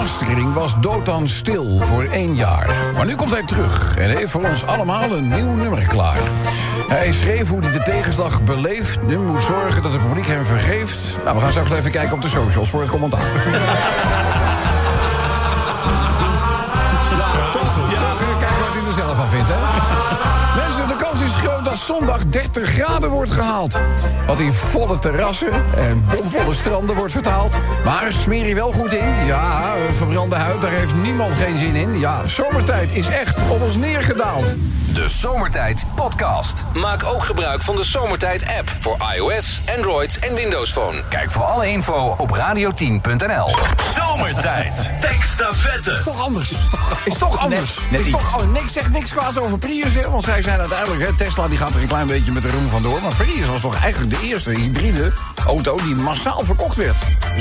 Ja, 0.00 0.06
ja, 0.06 0.32
ja, 0.32 0.36
ja. 0.36 0.50
Ontmaskering 0.50 0.52
was 0.52 0.74
Dotan 0.80 1.28
stil 1.28 1.80
voor 1.80 2.04
één 2.04 2.34
jaar. 2.34 2.66
Maar 2.96 3.06
nu 3.06 3.14
komt 3.14 3.30
hij 3.30 3.42
terug 3.42 3.96
en 3.96 4.16
heeft 4.16 4.30
voor 4.30 4.44
ons 4.48 4.66
allemaal 4.66 5.10
een 5.10 5.28
nieuw 5.28 5.54
nummer 5.54 5.86
klaar. 5.86 6.18
Hij 6.88 7.12
schreef 7.12 7.48
hoe 7.48 7.60
hij 7.60 7.72
de 7.72 7.82
tegenslag 7.82 8.42
beleeft. 8.42 9.02
Nu 9.06 9.18
moet 9.18 9.42
zorgen 9.42 9.82
dat 9.82 9.92
het 9.92 10.02
publiek 10.02 10.26
hem 10.26 10.44
vergeeft. 10.44 11.16
Nou, 11.24 11.36
we 11.36 11.42
gaan 11.42 11.50
straks 11.50 11.70
even 11.70 11.90
kijken 11.90 12.12
op 12.12 12.22
de 12.22 12.28
socials 12.28 12.70
voor 12.70 12.80
het 12.80 12.90
commentaar. 12.90 13.20
Ja, 17.18 17.50
toch, 17.50 17.74
toch 17.74 17.92
eh, 17.92 18.38
kijken 18.38 18.58
wat 18.60 18.74
hij 18.74 18.82
er 18.86 18.94
zelf 18.94 19.16
van 19.16 19.28
vindt, 19.28 19.48
hè? 19.48 19.99
Mensen, 20.56 20.88
de 20.88 20.96
kans 20.96 21.20
is 21.20 21.32
groot 21.32 21.64
dat 21.64 21.78
zondag 21.78 22.26
30 22.26 22.68
graden 22.68 23.10
wordt 23.10 23.30
gehaald. 23.30 23.80
Wat 24.26 24.40
in 24.40 24.52
volle 24.52 24.98
terrassen 24.98 25.52
en 25.76 26.04
bomvolle 26.08 26.54
stranden 26.54 26.96
wordt 26.96 27.12
vertaald. 27.12 27.60
Maar 27.84 28.12
smeer 28.12 28.46
je 28.46 28.54
wel 28.54 28.72
goed 28.72 28.92
in. 28.92 29.26
Ja, 29.26 29.74
verbrande 29.92 30.36
huid, 30.36 30.60
daar 30.60 30.70
heeft 30.70 30.94
niemand 30.94 31.34
geen 31.34 31.58
zin 31.58 31.74
in. 31.74 31.98
Ja, 31.98 32.26
zomertijd 32.26 32.92
is 32.92 33.06
echt 33.06 33.38
op 33.50 33.62
ons 33.62 33.76
neergedaald. 33.76 34.56
De 34.94 35.08
Zomertijd 35.08 35.86
Podcast. 35.94 36.64
Maak 36.74 37.04
ook 37.04 37.24
gebruik 37.24 37.62
van 37.62 37.76
de 37.76 37.84
Zomertijd 37.84 38.46
app 38.58 38.76
voor 38.78 38.96
iOS, 39.14 39.60
Android 39.76 40.18
en 40.18 40.34
Windows 40.34 40.72
Phone. 40.72 41.02
Kijk 41.08 41.30
voor 41.30 41.42
alle 41.42 41.68
info 41.68 42.14
op 42.18 42.36
radio10.nl. 42.36 43.56
Zomertijd. 43.94 44.90
Tekststafette. 45.00 46.00
toch 46.04 46.20
anders. 46.20 46.50
Is 46.50 46.68
toch, 46.70 47.00
is 47.04 47.18
toch 47.18 47.38
anders. 47.38 47.78
net 47.90 48.00
is 48.00 48.06
iets. 48.06 48.16
toch 48.16 48.40
anders. 48.40 48.60
Niks, 48.60 48.72
zeg 48.72 48.90
niks 48.90 49.10
kwaads 49.10 49.38
over 49.38 49.58
Prius, 49.58 49.94
hè, 49.94 50.10
want 50.10 50.24
zij 50.24 50.42
zijn 50.42 50.58
uiteindelijk... 50.58 51.02
Hè, 51.02 51.16
Tesla 51.16 51.48
die 51.48 51.58
gaat 51.58 51.74
er 51.74 51.80
een 51.80 51.88
klein 51.88 52.06
beetje 52.06 52.32
met 52.32 52.42
de 52.42 52.50
roem 52.50 52.68
vandoor... 52.68 53.02
maar 53.02 53.14
Prius 53.14 53.46
was 53.46 53.60
toch 53.60 53.76
eigenlijk 53.76 54.20
de 54.20 54.26
eerste 54.26 54.50
hybride 54.50 55.12
auto 55.46 55.76
die 55.76 55.94
massaal 55.94 56.44
verkocht 56.44 56.76
werd. 56.76 56.96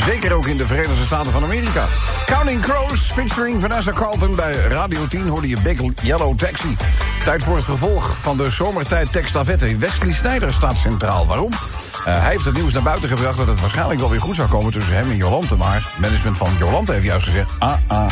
Zeker 0.06 0.34
ook 0.34 0.48
in 0.48 0.58
de 0.58 0.66
Verenigde 0.66 1.06
Staten 1.06 1.32
van 1.32 1.44
Amerika. 1.44 1.86
Counting 2.26 2.62
Crows 2.62 3.00
featuring 3.00 3.62
Vanessa 3.62 3.92
Carlton 3.92 4.36
bij 4.36 4.54
Radio 4.54 5.08
10 5.08 5.28
hoorde 5.28 5.48
je 5.48 5.62
Big 5.62 5.80
Yellow 6.02 6.38
Taxi. 6.38 6.76
Tijd 7.24 7.44
voor 7.44 7.56
het 7.56 7.66
vervolg 7.66 8.18
van 8.22 8.38
de 8.38 8.50
zomertijd 8.50 9.12
tekstafette. 9.12 9.78
Wesley 9.78 10.14
Snijder 10.14 10.54
staat 10.54 10.78
centraal. 10.78 11.28
Waarom? 11.28 11.52
Eh, 11.52 12.22
hij 12.22 12.32
heeft 12.32 12.46
het 12.46 12.56
nieuws 12.56 12.74
naar 12.74 12.82
buiten 12.82 13.10
gebracht 13.10 13.38
dat 13.38 13.48
het 13.48 13.60
waarschijnlijk 13.60 14.00
wel 14.00 14.10
weer 14.10 14.22
goed 14.22 14.36
zou 14.36 14.48
komen 14.48 14.72
tussen 14.72 14.94
hem 14.94 15.10
en 15.10 15.16
Jolante. 15.16 15.56
Maar 15.56 15.94
management 16.00 16.38
van 16.38 16.50
Jolante 16.60 16.92
heeft 16.92 17.06
juist 17.06 17.26
gezegd... 17.26 17.50
ah, 17.60 17.74
ah, 17.88 18.06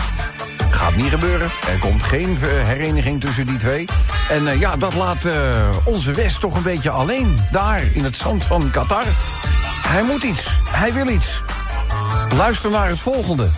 Gaat 0.69 0.95
niet 0.95 1.09
gebeuren. 1.09 1.49
Er 1.71 1.79
komt 1.79 2.03
geen 2.03 2.37
eh, 2.41 2.47
hereniging 2.67 3.21
tussen 3.21 3.45
die 3.45 3.57
twee. 3.57 3.85
En 4.29 4.47
eh, 4.47 4.59
ja, 4.59 4.75
dat 4.75 4.93
laat 4.93 5.27
onze 5.83 6.11
West 6.11 6.39
toch 6.39 6.55
een 6.55 6.63
beetje 6.63 6.89
alleen. 6.89 7.39
Daar, 7.51 7.81
in 7.93 8.03
het 8.03 8.15
zand 8.15 8.43
van 8.43 8.71
Qatar. 8.71 9.05
Hij 9.87 10.03
moet 10.03 10.23
iets. 10.23 10.47
Hij 10.69 10.93
wil 10.93 11.07
iets. 11.07 11.41
Luister 12.35 12.69
naar 12.69 12.87
het 12.87 12.99
volgende. 12.99 13.49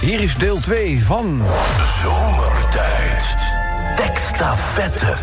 Hier 0.00 0.20
is 0.20 0.36
deel 0.36 0.60
2 0.60 1.04
van... 1.04 1.42
Zomertijd. 2.02 3.15
Tekststafette. 3.96 5.06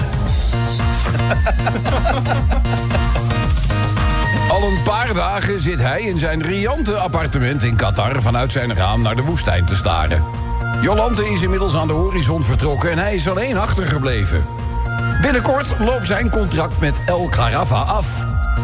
Al 4.49 4.63
een 4.63 4.83
paar 4.83 5.13
dagen 5.13 5.61
zit 5.61 5.79
hij 5.79 6.01
in 6.01 6.19
zijn 6.19 6.41
riante 6.41 6.95
appartement 6.97 7.63
in 7.63 7.75
Qatar... 7.75 8.21
vanuit 8.21 8.51
zijn 8.51 8.75
raam 8.75 9.01
naar 9.01 9.15
de 9.15 9.21
woestijn 9.21 9.65
te 9.65 9.75
staren. 9.75 10.23
Jolante 10.81 11.29
is 11.29 11.41
inmiddels 11.41 11.75
aan 11.75 11.87
de 11.87 11.93
horizon 11.93 12.43
vertrokken... 12.43 12.91
en 12.91 12.97
hij 12.97 13.15
is 13.15 13.29
alleen 13.29 13.57
achtergebleven. 13.57 14.45
Binnenkort 15.21 15.79
loopt 15.79 16.07
zijn 16.07 16.29
contract 16.29 16.79
met 16.79 16.95
El 17.05 17.27
Carafa 17.29 17.81
af. 17.81 18.07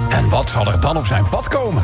En 0.09 0.29
wat 0.29 0.49
zal 0.49 0.67
er 0.67 0.79
dan 0.79 0.97
op 0.97 1.05
zijn 1.05 1.29
pad 1.29 1.47
komen? 1.47 1.83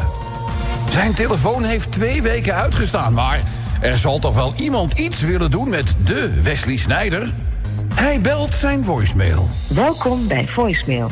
Zijn 0.89 1.13
telefoon 1.13 1.63
heeft 1.63 1.91
twee 1.91 2.21
weken 2.21 2.55
uitgestaan, 2.55 3.13
maar... 3.13 3.41
er 3.81 3.97
zal 3.97 4.19
toch 4.19 4.35
wel 4.35 4.53
iemand 4.57 4.99
iets 4.99 5.21
willen 5.21 5.51
doen 5.51 5.69
met 5.69 5.95
de 6.03 6.41
Wesley 6.41 6.77
Snijder? 6.77 7.33
Hij 7.95 8.21
belt 8.21 8.53
zijn 8.53 8.83
voicemail. 8.83 9.47
Welkom 9.69 10.27
bij 10.27 10.47
voicemail. 10.47 11.09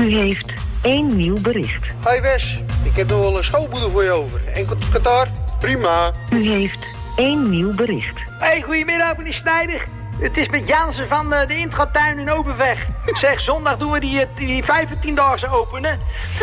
U 0.00 0.14
heeft 0.14 0.52
één 0.82 1.16
nieuw 1.16 1.40
bericht. 1.42 1.94
Hoi 2.02 2.20
Wes, 2.20 2.62
ik 2.82 2.96
heb 2.96 3.08
nog 3.08 3.20
wel 3.20 3.36
een 3.36 3.44
schoonmoeder 3.44 3.90
voor 3.90 4.04
je 4.04 4.10
over. 4.10 4.40
Enkel 4.52 4.76
Qatar? 4.92 5.28
Prima. 5.58 6.12
U 6.30 6.48
heeft 6.48 6.86
één 7.16 7.50
nieuw 7.50 7.74
bericht. 7.74 8.18
Hey, 8.38 8.62
goedemiddag 8.62 9.16
meneer 9.16 9.32
Snijder. 9.32 9.84
Het 10.18 10.36
is 10.36 10.48
met 10.48 10.68
Jansen 10.68 11.08
van 11.08 11.34
eh, 11.34 11.46
de 11.46 11.56
Intratuin 11.56 12.18
in 12.18 12.32
Overweg. 12.32 12.86
Zeg, 13.20 13.40
zondag 13.40 13.76
doen 13.76 13.90
we 13.90 14.00
die, 14.00 14.20
eh, 14.20 14.26
die 14.36 14.62
15-daagse 14.62 15.48
openen. 15.48 15.98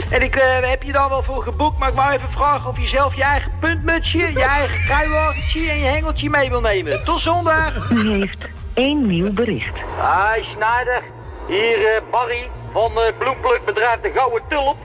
En 0.09 0.21
ik 0.21 0.35
eh, 0.35 0.69
heb 0.69 0.83
je 0.83 0.91
daar 0.91 1.09
wel 1.09 1.23
voor 1.23 1.41
geboekt, 1.43 1.79
maar 1.79 1.89
ik 1.89 1.95
wou 1.95 2.13
even 2.13 2.31
vragen 2.31 2.69
of 2.69 2.79
je 2.79 2.87
zelf 2.87 3.15
je 3.15 3.23
eigen 3.23 3.51
puntmutsje, 3.59 4.17
je 4.17 4.43
eigen 4.43 4.85
kruiwagentje 4.85 5.69
en 5.69 5.77
je 5.77 5.85
hengeltje 5.85 6.29
mee 6.29 6.49
wil 6.49 6.61
nemen. 6.61 7.03
Tot 7.03 7.19
zondag. 7.19 7.89
U 7.91 8.09
heeft 8.09 8.49
één 8.73 9.05
nieuw 9.05 9.33
bericht. 9.33 9.77
Hi 9.77 10.43
Snijder, 10.55 11.01
hier 11.47 11.87
eh, 11.87 12.01
Barry 12.11 12.49
van 12.71 12.91
het 12.95 13.17
bloemplukbedrijf 13.17 13.99
De 14.01 14.11
Gouden 14.15 14.41
Tulp. 14.49 14.75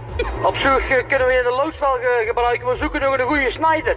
Op 0.42 0.56
zoek 0.56 0.78
eh, 0.78 1.06
kunnen 1.08 1.26
we 1.26 1.40
de 1.48 1.54
loodsvel 1.62 1.92
ge- 1.92 2.24
gebruiken, 2.26 2.68
we 2.68 2.76
zoeken 2.76 3.00
nog 3.00 3.18
een 3.18 3.26
goede 3.26 3.50
snijder. 3.50 3.96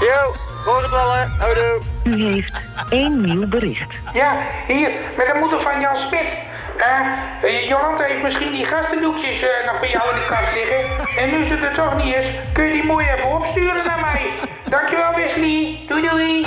Yo, 0.00 0.32
hoor 0.64 0.82
het 0.82 0.90
wel 0.90 1.12
hè, 1.12 1.24
houdoe. 1.38 1.78
U 2.04 2.32
heeft 2.32 2.52
één 2.90 3.20
nieuw 3.20 3.48
bericht. 3.48 3.90
Ja, 4.12 4.36
hier, 4.66 4.92
met 5.16 5.26
de 5.26 5.38
moeder 5.40 5.60
van 5.62 5.80
Jan 5.80 5.96
Smit. 5.96 6.28
Eh, 6.76 7.68
Jolante 7.68 8.04
heeft 8.04 8.22
misschien 8.22 8.52
die 8.52 8.64
gastendoekjes 8.66 9.40
eh, 9.42 9.66
nog 9.72 9.80
bij 9.80 9.90
jou 9.90 10.08
in 10.08 10.14
de 10.14 10.26
kast 10.28 10.54
liggen. 10.54 11.08
En 11.22 11.30
nu 11.30 11.46
ze 11.50 11.56
er 11.68 11.74
toch 11.76 11.96
niet 12.04 12.14
is, 12.14 12.26
kun 12.52 12.66
je 12.66 12.72
die 12.72 12.84
mooi 12.84 13.06
even 13.06 13.30
opsturen 13.36 13.86
naar 13.86 14.00
mij. 14.00 14.30
Dankjewel 14.70 15.14
Wesley. 15.14 15.84
Doei 15.88 16.08
doei. 16.08 16.44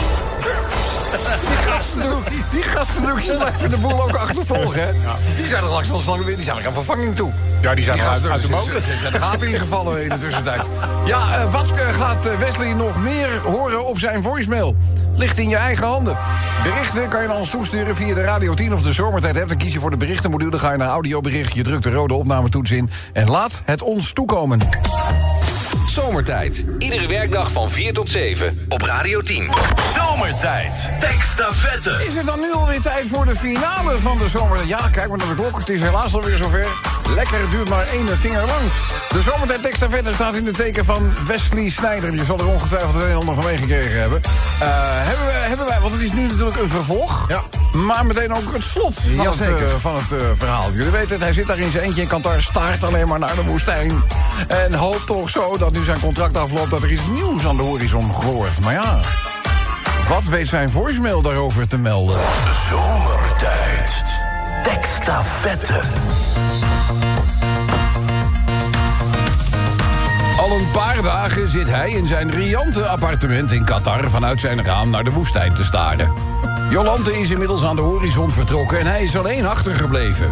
Gastendoek, 1.68 2.24
die 2.52 2.62
gastendoekjes 2.62 3.36
blijven 3.38 3.70
de 3.70 3.78
boel 3.78 4.02
ook 4.04 4.16
achtervolgen, 4.16 4.82
hè? 4.82 4.92
Die 5.38 5.46
zijn 5.48 5.64
er 5.64 5.70
langs 5.70 5.90
wel 5.90 6.02
lang 6.08 6.24
weer, 6.26 6.36
die 6.36 6.44
zijn 6.46 6.58
er 6.58 6.68
aan 6.68 6.74
vervanging 6.74 7.16
toe. 7.16 7.32
Ja, 7.62 7.76
die 7.76 7.84
zijn 7.84 7.98
Die 7.98 8.06
uit, 8.06 8.28
uit 8.28 8.42
de 8.42 8.48
gasten- 8.48 8.72
molen. 8.74 8.76
Er 8.76 8.98
zijn 9.10 9.22
gaten 9.22 9.48
ingevallen 9.48 10.04
in 10.04 10.10
de 10.10 10.18
tussentijd. 10.18 10.70
Ja, 11.06 11.50
wat 11.50 11.72
eh, 11.72 11.94
gaat 11.94 12.26
eh, 12.26 12.34
Wesley 12.40 12.74
nog 12.74 13.02
meer 13.02 13.28
horen 13.46 13.86
op 13.86 14.00
zijn 14.00 14.24
voicemail? 14.24 14.76
Ligt 15.16 15.38
in 15.38 15.50
je 15.50 15.56
eigen 15.56 15.88
handen. 15.88 16.18
Berichten 16.64 17.08
kan 17.08 17.22
je 17.22 17.28
naar 17.28 17.38
ons 17.38 17.50
toesturen 17.50 17.96
via 17.96 18.14
de 18.14 18.22
Radio 18.22 18.54
10 18.54 18.74
of 18.74 18.82
de 18.82 18.94
Zomertijd 18.94 19.38
app. 19.38 19.48
Dan 19.48 19.58
kies 19.58 19.74
je 19.74 19.80
voor 19.80 19.90
de 19.92 19.98
berichtenmodule, 19.98 20.58
ga 20.60 20.72
je 20.72 20.78
naar 20.78 20.88
audiobericht, 20.88 21.54
je 21.56 21.64
drukt 21.64 21.84
de 21.84 21.92
rode 21.92 22.14
opnametoets 22.14 22.72
in... 22.72 22.90
en 23.14 23.30
laat 23.30 23.62
het 23.66 23.82
ons 23.82 24.14
toekomen. 24.14 24.60
Zomertijd. 25.90 26.66
Iedere 26.80 27.08
werkdag 27.08 27.52
van 27.52 27.70
4 27.70 27.94
tot 27.94 28.10
7 28.10 28.66
op 28.70 28.82
Radio 28.82 29.22
10. 29.22 29.50
Zomertijd. 29.96 30.90
Tekstafette. 31.00 32.06
Is 32.08 32.16
het 32.16 32.26
dan 32.26 32.40
nu 32.40 32.54
alweer 32.54 32.82
tijd 32.82 33.08
voor 33.08 33.26
de 33.26 33.36
finale 33.36 33.98
van 33.98 34.18
de 34.18 34.28
zomer? 34.28 34.66
Ja, 34.66 34.90
kijk 34.92 35.10
maar 35.10 35.18
naar 35.18 35.28
de 35.28 35.36
klok. 35.36 35.58
Het 35.58 35.70
is 35.70 35.82
helaas 35.82 36.14
alweer 36.14 36.38
zover. 36.38 36.68
Lekker, 37.16 37.42
het 37.42 37.52
duurt 37.52 37.70
maar 37.70 37.88
één 37.88 38.18
vinger 38.18 38.46
lang. 38.46 38.72
De 39.10 39.22
zomertijd 39.22 39.62
tekstafette 39.62 40.14
staat 40.14 40.36
in 40.36 40.46
het 40.46 40.56
teken 40.56 40.86
van 40.86 41.16
Wesley 41.28 41.70
Snijder. 41.70 42.14
Je 42.14 42.26
zal 42.26 42.40
er 42.40 42.48
ongetwijfeld 42.48 42.96
een 42.96 43.10
en 43.10 43.16
ander 43.16 43.36
van 43.36 43.44
meegekregen 43.44 44.00
hebben. 44.00 44.22
Eh, 44.60 44.68
hebben, 45.08 45.26
we, 45.26 45.32
hebben 45.32 45.66
wij, 45.66 45.80
want 45.80 45.94
het 45.94 46.02
is 46.02 46.12
nu 46.12 46.28
natuurlijk 46.28 46.58
een 46.58 46.70
vervolg. 46.70 47.26
Ja. 47.30 47.42
Maar 47.72 48.06
meteen 48.06 48.34
ook 48.34 48.54
het 48.54 48.64
slot 48.64 48.94
van 48.94 49.12
het, 49.12 49.24
Jazeker. 49.24 49.68
eh, 49.68 49.74
van 49.80 49.96
het 49.96 50.12
eh, 50.12 50.18
verhaal. 50.34 50.72
Jullie 50.72 50.92
weten 50.92 51.10
het, 51.10 51.20
hij 51.22 51.34
zit 51.34 51.48
daar 51.48 51.58
in 51.60 51.72
zijn 51.72 51.84
eentje 51.84 52.02
in 52.02 52.08
Qatar, 52.08 52.42
staart 52.42 52.84
alleen 52.84 53.08
maar 53.08 53.20
naar 53.20 53.36
de 53.36 53.44
woestijn. 53.44 54.04
En 54.48 54.74
hoopt 54.74 55.06
toch 55.06 55.30
zo 55.30 55.58
dat 55.58 55.72
nu 55.72 55.84
zijn 55.84 56.00
contract 56.00 56.38
afloopt 56.38 56.70
dat 56.70 56.84
er 56.84 56.92
iets 56.92 57.08
nieuws 57.12 57.48
aan 57.48 57.56
de 57.56 57.62
horizon 57.64 58.14
gloort. 58.14 58.60
Maar 58.64 58.74
ja, 58.74 59.00
wat 60.10 60.24
weet 60.24 60.48
zijn 60.48 60.70
voicemail 60.70 61.22
daarover 61.22 61.68
te 61.68 61.78
melden? 61.78 62.20
Zomertijd. 62.70 64.04
Tekstafette. 64.64 65.80
Al 70.48 70.58
een 70.58 70.72
paar 70.72 71.02
dagen 71.02 71.50
zit 71.50 71.70
hij 71.70 71.90
in 71.90 72.08
zijn 72.08 72.32
riante 72.32 72.86
appartement 72.86 73.52
in 73.52 73.66
Qatar... 73.66 74.10
vanuit 74.10 74.40
zijn 74.40 74.64
raam 74.64 74.90
naar 74.90 75.04
de 75.04 75.12
woestijn 75.12 75.54
te 75.54 75.64
staren. 75.64 76.14
Jolante 76.70 77.20
is 77.20 77.30
inmiddels 77.30 77.64
aan 77.64 77.76
de 77.76 77.82
horizon 77.82 78.32
vertrokken... 78.32 78.80
en 78.80 78.86
hij 78.86 79.04
is 79.04 79.18
alleen 79.18 79.46
achtergebleven. 79.46 80.32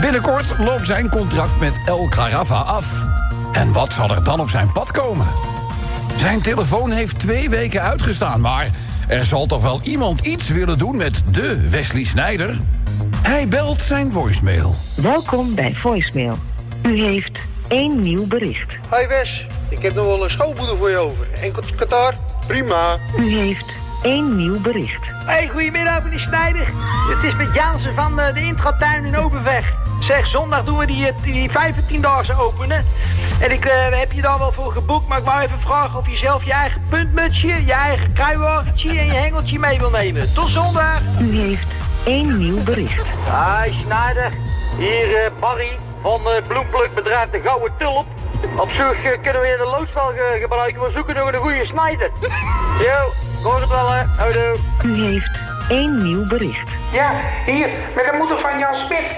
Binnenkort 0.00 0.58
loopt 0.58 0.86
zijn 0.86 1.08
contract 1.08 1.60
met 1.60 1.80
El 1.86 2.08
Carafa 2.08 2.60
af. 2.60 3.04
En 3.52 3.72
wat 3.72 3.92
zal 3.92 4.10
er 4.10 4.24
dan 4.24 4.40
op 4.40 4.50
zijn 4.50 4.72
pad 4.72 4.90
komen? 4.90 5.26
Zijn 6.16 6.42
telefoon 6.42 6.90
heeft 6.90 7.18
twee 7.18 7.50
weken 7.50 7.82
uitgestaan, 7.82 8.40
maar... 8.40 8.70
er 9.08 9.24
zal 9.24 9.46
toch 9.46 9.62
wel 9.62 9.80
iemand 9.82 10.20
iets 10.20 10.48
willen 10.48 10.78
doen 10.78 10.96
met 10.96 11.22
de 11.30 11.68
Wesley 11.70 12.04
Snijder? 12.04 12.58
Hij 13.22 13.48
belt 13.48 13.80
zijn 13.80 14.12
voicemail. 14.12 14.74
Welkom 14.96 15.54
bij 15.54 15.74
voicemail. 15.74 16.38
U 16.88 17.00
heeft 17.00 17.40
één 17.68 18.00
nieuw 18.00 18.26
bericht. 18.26 18.76
Hoi 18.88 19.06
Wes, 19.06 19.46
ik 19.68 19.78
heb 19.78 19.94
nog 19.94 20.06
wel 20.06 20.24
een 20.24 20.30
schoonmoeder 20.30 20.76
voor 20.76 20.90
je 20.90 20.98
over. 20.98 21.26
Enkel 21.40 21.62
Qatar? 21.76 22.14
Prima. 22.46 22.96
U 23.18 23.28
heeft 23.28 23.72
één 24.02 24.36
nieuw 24.36 24.60
bericht. 24.60 25.00
Hey, 25.26 25.48
goedemiddag 25.48 26.04
meneer 26.04 26.20
Snijder. 26.20 26.68
Het 27.14 27.22
is 27.22 27.36
met 27.36 27.54
Jansen 27.54 27.94
van 27.94 28.20
eh, 28.20 28.34
de 28.34 28.40
Intratuin 28.40 29.04
in 29.04 29.16
Overweg. 29.16 29.72
Zeg, 30.00 30.26
zondag 30.26 30.64
doen 30.64 30.78
we 30.78 30.86
die, 30.86 31.06
eh, 31.06 31.22
die 31.22 31.50
15-daagse 31.50 32.34
openen. 32.34 32.84
En 33.40 33.50
ik 33.50 33.64
eh, 33.64 33.98
heb 33.98 34.12
je 34.12 34.22
daar 34.22 34.38
wel 34.38 34.52
voor 34.52 34.72
geboekt, 34.72 35.08
maar 35.08 35.18
ik 35.18 35.24
wou 35.24 35.40
even 35.40 35.60
vragen 35.60 35.98
of 35.98 36.08
je 36.08 36.16
zelf 36.16 36.44
je 36.44 36.52
eigen 36.52 36.82
puntmutsje, 36.88 37.64
je 37.64 37.72
eigen 37.72 38.12
kruiwagentje 38.12 38.88
en 38.88 39.06
je 39.06 39.12
hengeltje 39.12 39.58
mee 39.58 39.78
wil 39.78 39.90
nemen. 39.90 40.34
Tot 40.34 40.48
zondag. 40.48 41.00
U 41.20 41.36
heeft 41.36 41.72
één 42.04 42.38
nieuw 42.38 42.64
bericht. 42.64 43.06
Hi 43.06 43.72
Snijder, 43.72 44.32
hier 44.78 45.32
Barry 45.40 45.87
van 46.02 46.26
het 46.26 46.46
bloemplukbedrijf 46.48 47.30
De 47.30 47.40
Gouden 47.40 47.72
Tulp. 47.78 48.06
Op 48.56 48.70
zoek 48.70 48.92
eh, 48.94 49.20
kunnen 49.22 49.42
we 49.42 49.54
de 49.58 49.68
loodsvel 49.78 50.06
ge- 50.06 50.38
gebruiken, 50.40 50.82
we 50.82 50.90
zoeken 50.90 51.14
nog 51.16 51.32
een 51.32 51.38
goede 51.38 51.64
snijder. 51.66 52.10
Yo, 52.86 53.10
hoor 53.42 53.60
het 53.60 53.68
wel 53.68 53.90
hè, 53.92 54.02
houdoe. 54.16 54.56
U 54.84 55.04
heeft 55.04 55.47
één 55.68 56.02
nieuw 56.02 56.26
bericht. 56.26 56.70
Ja, 56.92 57.10
hier, 57.44 57.68
met 57.94 58.06
de 58.06 58.14
moeder 58.18 58.40
van 58.40 58.58
Jan 58.58 58.74
Smit. 58.74 59.06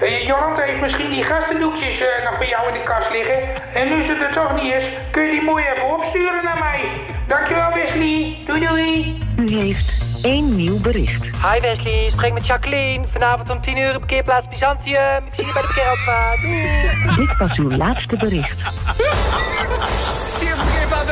Eh, 0.00 0.26
Jolante 0.26 0.62
heeft 0.62 0.80
misschien 0.80 1.10
die 1.10 1.24
gastendoekjes 1.24 1.98
eh, 1.98 2.24
nog 2.24 2.38
bij 2.38 2.48
jou 2.48 2.68
in 2.68 2.74
de 2.74 2.82
kast 2.82 3.10
liggen. 3.10 3.38
En 3.74 3.88
nu 3.88 4.08
ze 4.08 4.14
er 4.14 4.34
toch 4.34 4.62
niet 4.62 4.72
is, 4.72 4.84
kun 5.10 5.24
je 5.24 5.30
die 5.30 5.42
mooi 5.42 5.64
even 5.64 5.94
opsturen 5.94 6.44
naar 6.44 6.58
mij. 6.58 6.90
Dankjewel 7.26 7.72
Wesley. 7.72 8.38
Doei 8.46 8.60
doei. 8.66 9.18
U 9.36 9.50
heeft 9.50 10.18
één 10.22 10.56
nieuw 10.56 10.80
bericht. 10.80 11.22
Hi 11.24 11.60
Wesley, 11.60 12.08
spreek 12.12 12.32
met 12.32 12.46
Jacqueline. 12.46 13.06
Vanavond 13.06 13.50
om 13.50 13.62
10 13.62 13.78
uur 13.78 13.92
op 13.94 13.98
parkeerplaats 13.98 14.48
Byzantium. 14.48 15.26
Ik 15.26 15.32
zie 15.34 15.46
je 15.46 15.52
bij 15.52 15.62
de 15.62 15.68
parkeerautomaat. 15.68 16.36
Doei. 16.40 17.26
Dit 17.26 17.36
was 17.36 17.58
uw 17.58 17.70
laatste 17.70 18.16
bericht. 18.16 18.62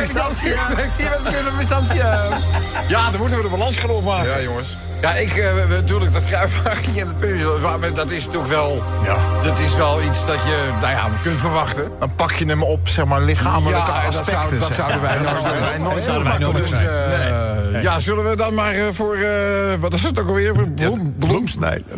instantie? 0.00 0.48
De 0.48 1.56
instantie? 1.60 1.96
Ja, 2.88 3.10
dan 3.10 3.20
moeten 3.20 3.36
we 3.36 3.42
de 3.42 3.48
balans 3.50 3.78
gaan 3.78 3.90
opmaken. 3.90 4.30
Ja, 4.30 4.40
jongens. 4.40 4.76
Ja, 5.00 5.14
ik, 5.14 5.28
eh, 5.36 5.54
we- 5.54 5.66
we- 5.66 5.74
natuurlijk, 5.74 6.12
dat 6.12 6.24
kruifwagentje 6.24 7.00
en 7.00 7.06
het 7.06 7.18
puntje, 7.18 7.58
maar 7.78 7.92
dat 7.94 8.10
is 8.10 8.26
toch 8.30 8.46
wel... 8.48 8.82
Ja. 9.04 9.16
Dat 9.42 9.58
is 9.58 9.74
wel 9.76 10.02
iets 10.02 10.26
dat 10.26 10.36
je, 10.44 10.68
nou 10.80 10.92
ja, 10.92 11.08
kunt 11.22 11.38
verwachten. 11.38 11.90
Dan 11.98 12.14
pak 12.14 12.32
je 12.32 12.44
hem 12.46 12.62
op, 12.62 12.88
zeg 12.88 13.04
maar, 13.04 13.20
lichamelijke 13.20 13.90
ja, 13.90 13.98
en 14.04 14.10
dat, 14.10 14.18
aspecten. 14.18 14.48
zou, 14.48 14.58
dat 14.58 14.66
zeg 14.66 14.76
zouden 14.76 15.00
wij 15.00 15.12
Dat 15.18 15.22
nooit 15.22 15.38
zouden 15.38 15.62
wij 15.68 15.78
nooit 15.78 15.98
zouden 16.00 16.28
wij 16.28 16.38
nooit 16.38 16.56
Dus, 16.56 16.70
doen. 16.70 16.80
eh, 16.80 17.82
ja, 17.82 18.00
zullen 18.00 18.30
we 18.30 18.36
dan 18.36 18.54
maar 18.54 18.72
eh, 18.74 18.82
voor, 18.92 19.14
eh, 19.14 19.74
wat 19.80 19.94
is 19.94 20.02
het 20.02 20.20
ook 20.20 20.28
alweer? 20.28 20.52
Bloem. 20.70 21.14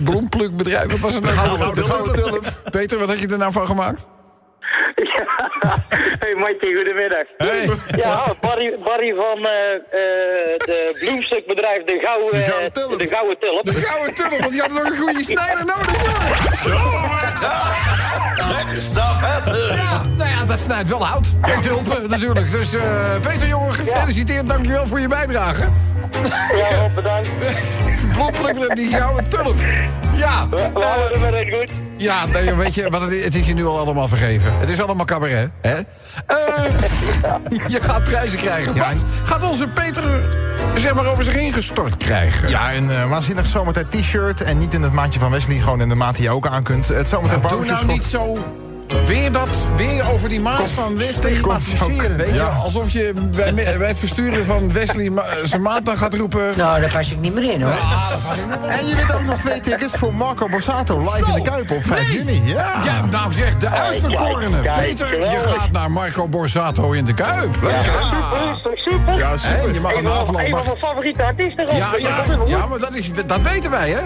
Bloemplukbedrijf, 0.05 0.91
wat 0.91 1.01
was 1.01 1.15
het 1.15 1.25
nou? 1.25 1.37
Gouden 1.37 1.73
Tulp. 1.73 1.91
Gouden 1.91 2.15
Tulp. 2.15 2.45
Peter, 2.71 2.99
wat 2.99 3.09
had 3.09 3.19
je 3.19 3.27
er 3.29 3.39
nou 3.39 3.53
van 3.53 3.67
gemaakt? 3.67 4.09
Hey 6.23 6.35
Matje, 6.35 6.75
goedemiddag. 6.75 7.27
Ja, 7.97 8.35
Barry, 8.41 8.79
Barry 8.85 9.15
van 9.15 9.47
eh, 9.47 9.75
eh, 9.75 10.59
de 10.59 10.97
bloemstukbedrijf 11.01 11.85
De 11.85 11.99
Gouden, 12.03 12.33
De 12.41 12.45
Gouden 12.47 12.73
Tulp. 12.73 12.99
de 12.99 13.07
Gouden 13.07 13.39
Tulp. 13.39 13.65
De 13.65 13.73
gouden 13.75 14.15
tulp, 14.15 14.39
want 14.39 14.51
die 14.53 14.61
hadden 14.61 14.83
nog 14.83 14.93
een 14.93 14.99
goede 14.99 15.23
snijder 15.23 15.65
nodig. 15.65 16.03
jongen. 16.65 17.19
Tekstafette. 18.67 19.75
Ja, 19.75 20.03
nou 20.17 20.31
ja, 20.31 20.45
dat 20.45 20.59
snijdt 20.59 20.89
wel 20.89 21.07
hout. 21.07 21.27
En 21.43 21.61
tulpen 21.61 22.11
natuurlijk. 22.11 22.51
Dus 22.51 22.75
eh, 22.75 22.83
Peter, 23.21 23.49
jongen, 23.49 23.73
gefeliciteerd. 23.73 24.49
Dankjewel 24.49 24.87
voor 24.87 25.01
je 25.01 25.09
bijdrage. 25.09 25.69
Ja, 26.57 26.89
bedankt. 26.95 27.29
Bloempluk, 28.15 28.77
die 28.77 28.89
gouden 28.93 29.29
tulp. 29.31 29.57
Ja, 30.19 30.49
We 30.51 30.57
eh, 30.57 31.23
er 31.23 31.37
het 31.37 31.55
goed. 31.55 31.73
ja 31.97 32.27
nee, 32.27 32.55
weet 32.55 32.75
je, 32.75 32.91
wat 32.91 33.01
het, 33.01 33.13
is, 33.13 33.25
het 33.25 33.35
is 33.35 33.47
je 33.47 33.55
nu 33.55 33.67
al 33.67 33.79
allemaal 33.79 34.09
vergeven. 34.09 34.53
Het 34.59 34.69
is 34.69 34.81
allemaal 34.81 35.05
cabaret, 35.05 35.51
hè? 35.61 35.75
Eh, 35.75 36.65
je 37.75 37.81
gaat 37.81 38.05
prijzen 38.05 38.39
krijgen. 38.39 38.75
Wat 38.75 39.05
gaat 39.25 39.43
onze 39.43 39.67
Peter, 39.67 40.03
zeg 40.75 40.95
maar, 40.95 41.07
over 41.07 41.25
zich 41.25 41.35
heen 41.35 41.53
gestort 41.53 41.97
krijgen? 41.97 42.49
Ja, 42.49 42.75
een 42.75 42.91
eh, 42.91 43.09
waanzinnig 43.09 43.47
zomertijd 43.47 43.91
t-shirt. 43.91 44.43
En 44.43 44.59
niet 44.59 44.75
in 44.75 44.83
het 44.83 44.93
maatje 44.93 45.21
van 45.21 45.31
Wesley, 45.31 45.57
gewoon 45.57 45.81
in 45.81 45.89
de 45.89 45.95
maat 45.95 46.15
die 46.15 46.25
je 46.25 46.31
ook 46.31 46.47
aan 46.47 46.63
kunt. 46.63 46.89
Het 46.89 47.09
zomertijd 47.09 47.41
Doe 47.41 47.51
barbecue 47.51 47.75
nou 47.75 47.87
niet 47.87 48.05
zo... 48.05 48.39
Weer 49.07 49.33
dat, 49.33 49.49
weer 49.77 50.13
over 50.13 50.29
die 50.29 50.41
maat 50.41 50.71
van 50.71 50.99
Wesley. 50.99 51.13
stigmatiseren. 51.31 52.17
Weet 52.17 52.29
je, 52.29 52.35
Ja. 52.35 52.47
alsof 52.47 52.91
je 52.91 53.13
bij, 53.31 53.87
het 53.89 53.99
versturen 53.99 54.45
van 54.47 54.73
Wesley 54.73 55.11
ma- 55.11 55.25
zijn 55.43 55.63
maat 55.63 55.85
dan 55.85 55.97
gaat 55.97 56.15
roepen... 56.15 56.53
Nou, 56.57 56.81
daar 56.81 56.93
pas 56.93 57.13
ik 57.13 57.19
niet 57.21 57.35
meer 57.35 57.53
in 57.53 57.63
hoor. 57.63 57.73
En 58.67 58.87
je 58.87 58.95
wint 58.97 59.15
ook 59.15 59.25
nog 59.25 59.39
twee 59.39 59.61
tickets 59.61 59.95
voor 59.97 60.15
Marco 60.15 60.49
Borsato 60.49 60.99
live 60.99 61.25
in 61.27 61.33
de 61.33 61.43
Kuip 61.51 61.71
op 61.71 61.85
5 61.85 62.13
juni. 62.13 62.43
Ja. 62.45 62.73
Ja, 62.85 63.05
nou 63.11 63.33
zeg, 63.33 63.57
de 63.57 63.69
uitverkorene. 63.69 64.73
Peter, 64.75 65.19
je 65.21 65.41
gaat 65.41 65.71
naar 65.71 65.91
Marco 65.91 66.29
Borsato 66.29 66.93
in 66.93 67.05
de 67.05 67.15
Kuip. 67.15 67.55
Ja, 67.63 67.83
Super, 67.83 68.51
is 68.51 68.63
toch 68.63 68.73
super? 68.77 69.19
Ja, 69.19 69.37
super. 69.37 69.75
je 69.75 69.81
mag 69.81 69.95
Een 69.97 70.07
afloop... 70.07 70.41
een 70.45 70.51
mag- 70.51 70.65
van 70.65 70.73
mijn 70.73 70.79
favoriete 70.79 71.23
artiesten. 71.23 71.77
Ja, 71.77 71.91
ja, 71.99 72.25
ja, 72.47 72.67
maar 72.67 72.79
dat, 72.79 72.95
is, 72.95 73.11
dat 73.27 73.43
weten 73.43 73.71
wij, 73.71 73.91
hè? 73.91 74.01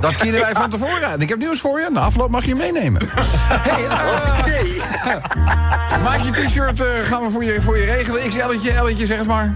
Dat 0.00 0.16
kennen 0.16 0.40
wij 0.40 0.52
van 0.52 0.70
tevoren. 0.70 1.12
En 1.12 1.20
ik 1.20 1.28
heb 1.28 1.38
nieuws 1.38 1.60
voor 1.60 1.80
je. 1.80 1.88
Na 1.92 2.00
afloop 2.00 2.30
mag 2.30 2.44
je 2.44 2.54
meenemen. 2.54 3.02
hey, 3.12 3.84
eh, 5.14 6.02
maak 6.02 6.18
je 6.20 6.30
t-shirt, 6.32 6.80
eh, 6.80 6.86
gaan 7.02 7.22
we 7.22 7.30
voor 7.30 7.44
je, 7.44 7.60
voor 7.60 7.78
je 7.78 7.84
regelen. 7.84 8.28
XL'tje, 8.28 8.84
L'tje, 8.84 9.06
zeg 9.06 9.18
het 9.18 9.26
maar. 9.26 9.54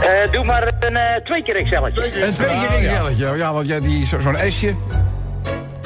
Eh, 0.00 0.32
doe 0.32 0.44
maar 0.44 0.72
een 0.80 0.96
eh, 0.96 1.24
twee 1.24 1.42
keer 1.42 1.54
XL'tje. 1.62 2.24
Een 2.26 2.32
twee 2.32 2.48
keer 2.68 2.98
XL'tje. 3.00 3.36
Ja, 3.36 3.52
want 3.52 3.66
jij 3.66 3.80
die 3.80 4.06
zo- 4.06 4.20
zo'n 4.20 4.36
S'je. 4.48 4.74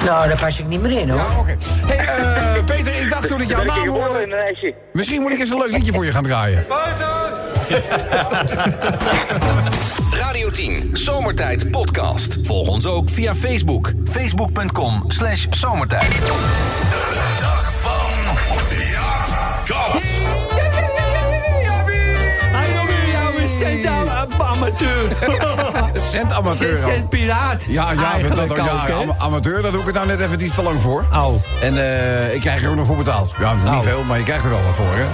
Nou, 0.05 0.27
daar 0.27 0.37
pas 0.39 0.59
ik 0.59 0.67
niet 0.67 0.81
meer 0.81 0.99
in 0.99 1.09
hoor. 1.09 1.19
Ja, 1.19 1.39
oké. 1.39 1.55
Hey, 1.85 1.97
eh, 2.55 2.63
Peter, 2.63 3.01
ik 3.01 3.09
dacht 3.09 3.27
toen 3.27 3.41
ik 3.41 3.49
jouw 3.49 3.63
naam 3.63 3.75
hier 3.75 3.85
geboren 3.85 4.21
in 4.23 4.31
hoorde... 4.31 4.73
Misschien 4.93 5.21
moet 5.21 5.31
ik 5.31 5.39
eens 5.39 5.49
een 5.49 5.57
leuk 5.57 5.71
liedje 5.71 5.93
voor 5.93 6.05
je 6.05 6.11
gaan 6.11 6.23
draaien. 6.23 6.65
Radio 10.11 10.49
10, 10.49 10.89
Zomertijd 10.93 11.71
Podcast. 11.71 12.37
Volg 12.43 12.67
ons 12.67 12.85
ook 12.85 13.09
via 13.09 13.35
Facebook. 13.35 13.91
Facebook.com 14.05 15.03
slash 15.07 15.45
zomertijd. 15.49 16.19
Dag 17.39 17.73
van 17.81 18.35
Kast. 19.65 20.05
Hij 22.51 22.73
nog 22.73 22.85
weer 22.85 23.11
jouw 23.11 23.47
cent 23.59 23.85
amateur. 24.39 25.17
Cent 26.11 26.33
amateur. 26.33 26.77
Cent, 26.77 26.93
cent 26.93 27.09
piraat. 27.09 27.63
Ja, 27.67 27.91
ja, 27.91 28.17
dat, 28.35 28.55
ja 28.55 29.15
amateur, 29.17 29.61
daar 29.61 29.71
doe 29.71 29.79
ik 29.79 29.85
het 29.85 29.95
nou 29.95 30.07
net 30.07 30.19
even 30.19 30.41
iets 30.43 30.55
te 30.55 30.63
lang 30.63 30.81
voor. 30.81 31.05
Oh. 31.13 31.33
En 31.61 31.77
eh, 31.77 32.33
ik 32.33 32.41
krijg 32.41 32.63
er 32.63 32.69
ook 32.69 32.75
nog 32.75 32.85
voor 32.85 32.95
betaald. 32.97 33.35
Ja, 33.39 33.53
niet 33.53 33.63
Oh. 33.65 33.81
veel, 33.81 34.03
maar 34.03 34.17
je 34.17 34.23
krijgt 34.23 34.43
er 34.43 34.49
wel 34.49 34.63
wat 34.65 34.75
voor, 34.75 34.85
hè. 34.95 35.05